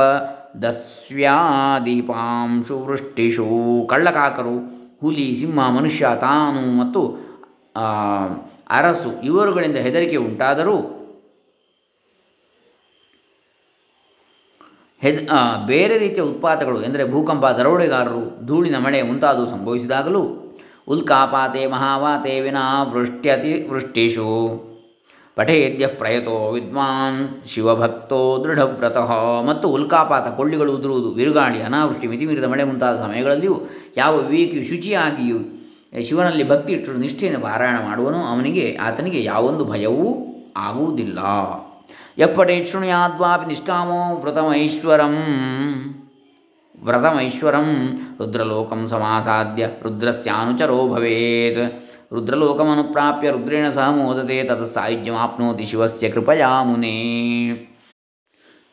ದಸ್ವ್ಯಾದೀಪಾಂಶು 0.63 2.79
ವೃಷ್ಟಿಷು 2.79 3.47
ಕಳ್ಳಕಾಕರು 3.89 4.72
ಹುಲಿ, 5.03 5.27
ಸಿಂಹ, 5.39 5.67
ಮನುಷ್ಯ, 5.77 6.09
ತಾನು 6.21 6.61
ಮತ್ತು 6.79 7.01
ಅರಸು 8.69 9.09
ಇವರುಗಳಿಂದ 9.23 9.77
ಹೆದರಿಕೆ 9.85 10.17
ಉಂಟಾದರೂ 10.27 10.75
ಹೆದ್ 15.01 15.21
ಬೇರೆ 15.67 15.95
ರೀತಿಯ 15.97 16.23
ಉತ್ಪಾತಗಳು 16.23 16.81
ಎಂದರೆ 16.83 17.03
ಭೂಕಂಪ, 17.11 17.45
ದರೋಡೆಗಾರರು, 17.59 18.45
ಧೂಳಿನ 18.45 18.77
ಮಳೆ 18.77 19.01
ಮುಂತಾದವು 19.01 19.47
ಸಂಭವಿಸಿದಾಗಲೂ 19.49 20.23
ಉಲ್ಕಾಪಾತೆ, 20.93 21.63
ಮಹಾವಾತೆ 21.67 22.33
ವಿನಾ 22.39 22.67
ವೃಷ್ಟ್ಯತಿ 22.83 23.53
ವೃಷ್ಟಿಷು 23.69 24.29
ಪಠೇದ್ಯ 25.35 25.87
ಪ್ರಯತೋ 25.87 26.51
ವಿದ್ವಾನ್ 26.51 27.47
ಶಿವಭಕ್ತೋ 27.47 28.43
ದೃಢವ್ರತಃ. 28.43 29.11
ಮತ್ತು 29.41 29.69
ಉಲ್ಕಾಪಾತ 29.69 30.27
ಕೊಳ್ಳಿಗಳು 30.27 30.75
ಉದುರುವುದು, 30.75 31.11
ಬಿರುಗಾಳಿ, 31.11 31.61
ಅನಾವೃಷ್ಟಿ, 31.61 32.07
ಮಿತಿಮೀರಿದ 32.07 32.43
ಮಳೆ 32.43 32.63
ಮುಂತಾದ 32.63 32.95
ಸಮಯಗಳಲ್ಲಿಯೂ 32.95 33.61
ಯಾವ 33.97 34.17
ವಿವೇಕಿಯು 34.17 34.63
ಶುಚಿಯಾಗಿಯೂ 34.63 35.37
ಶಿವನಲ್ಲಿ 36.01 36.49
ಭಕ್ತಿ 36.49 36.73
ಇಟ್ಟು 36.73 36.93
ನಿಷ್ಠೆಯನ್ನು 36.93 37.41
ಪಾರಾಯಣ 37.41 37.75
ಮಾಡುವನು, 37.85 38.17
ಅವನಿಗೆ 38.17 38.77
ಆತನಿಗೆ 38.81 39.23
ಯಾವೊಂದು 39.23 39.65
ಭಯವೂ 39.65 40.25
ಆಗುವುದಿಲ್ಲ. 40.57 41.19
ಯಃ 42.19 42.35
ಪಠೇತ್ 42.35 42.69
ಶೃಣುಯಾದ್ವಾಪಿ 42.69 43.45
ನಿಷ್ಕಾಮೋ 43.45 44.15
ವ್ರತಮೈಶ್ವರಂ. 44.15 45.15
ವ್ರತಮೈಶ್ವರಂ 46.83 47.93
ರುದ್ರಲೋಕಂ 48.19 48.87
ಸಮಾಸಾದ್ಯ 48.87 49.67
ರುದ್ರಸ್ಯಾನುಚರೋ 49.83 50.87
ಭವೇತ್. 50.87 51.82
ರುದ್ರಲೋಕಮನುಪ್ರಾಪ್ಯ 52.13 53.29
ರುದ್ರೇಣ 53.29 53.69
ಸಹ 53.69 53.89
ಮೋದತೆ 53.89 54.43
ತತ 54.43 54.61
ಸಾಯುಜ್ಯಮಾಪ್ನೋತಿ 54.61 55.65
ಶಿವಸ್ಯ 55.65 56.09
ಕೃಪಯಾ 56.09 56.63
ಮುನೇ 56.63 56.95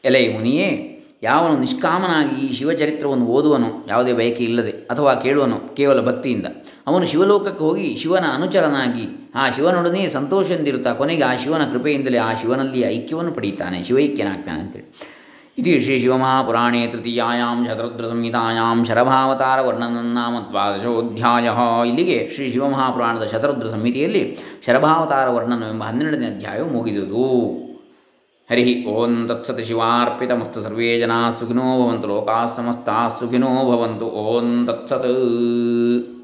ಎಲೆ 0.04 0.32
ಮುನಿಯೇ 0.32 0.96
ಯಾವನು 1.22 1.58
ನಿಷ್ಕಾಮನಾಗಿ 1.58 2.46
ಈ 2.46 2.52
ಶಿವಚರಿತ್ರವನ್ನು 2.54 3.26
ಓದುವನು, 3.26 3.84
ಯಾವುದೇ 3.88 4.12
ಬಯಕೆ 4.12 4.44
ಇಲ್ಲದೆ 4.44 4.70
ಅಥವಾ 4.70 5.14
ಕೇಳುವನು, 5.14 5.74
ಕೇವಲ 5.74 6.00
ಭಕ್ತಿಯಿಂದ, 6.00 6.46
ಅವನು 6.86 7.06
ಶಿವಲೋಕಕ್ಕೆ 7.06 7.64
ಹೋಗಿ 7.64 7.96
ಶಿವನ 7.96 8.24
ಅನುಚರನಾಗಿ, 8.34 9.30
ಆ 9.34 9.50
ಶಿವನೊಡನೆ 9.50 10.08
ಸಂತೋಷದಿಂದಿರುತ್ತಾ 10.08 10.94
ಕೊನೆಗೆ 10.94 11.22
ಆ 11.22 11.34
ಶಿವನ 11.34 11.64
ಕೃಪೆಯಿಂದಲೇ 11.72 12.18
ಆ 12.18 12.34
ಶಿವನಲ್ಲಿ 12.34 12.80
ಐಕ್ಯವನ್ನು 12.80 13.32
ಪಡೆಯುತ್ತಾನೆ, 13.32 13.82
ಶಿವೈಕ್ಯನಾಗ್ತಾನೆ 13.82 14.60
ಅಂತೇಳಿ. 14.60 15.19
ಇದು 15.58 15.82
ಶ್ರೀ 15.82 15.98
ಶಿವಮಹಾಪುರಾಣೇ 15.98 16.86
ತೃತೀಯಾಂ 16.86 17.64
ಶತರುದ್ರ 17.64 18.06
ಸಂಹಿತಾಯಾಂ 18.06 18.84
ಶರಭಾವತಾರ 18.84 19.60
ವರ್ಣನನ್ನಾಮ 19.60 20.38
ದ್ವಾದಶೋಧ್ಯಾಯ 20.50 21.48
ಇಲ್ಲಿಗೆ 21.88 22.30
ಶ್ರೀ 22.34 22.50
ಶಿವಮಹಾಪುರಾಣದ 22.50 23.24
ಶತರುದ್ರ 23.24 23.68
ಸಂಹಿತೆಯಲ್ಲಿ 23.68 24.38
ಶರಭಾವತಾರ 24.66 25.28
ವರ್ಣನವೆಂಬ 25.28 25.84
ಹನ್ನೆರಡನೇ 25.84 26.26
ಅಧ್ಯಾಯವು 26.26 26.70
ಮುಗಿದುದು. 26.70 27.26
ಹರಿ 28.50 28.84
ಓಂ 28.84 29.26
ತತ್ಸತ್ 29.28 29.64
ಶಿವಾರ್ಪಿತಮಸ್ತು 29.64 30.62
ಸರ್ವೇ 30.62 31.00
ಜನಾ 31.00 31.30
ಸುಖಿನೋ 31.30 31.66
ಭವಂತು 31.80 32.08
ಲೋಕಾಃ 32.08 32.44
ಸುಖಿನೋ 33.20 33.52
ಭವಂತು, 33.70 34.06
ಓಂ 34.06 34.66
ತತ್ಸತ್. 34.66 36.19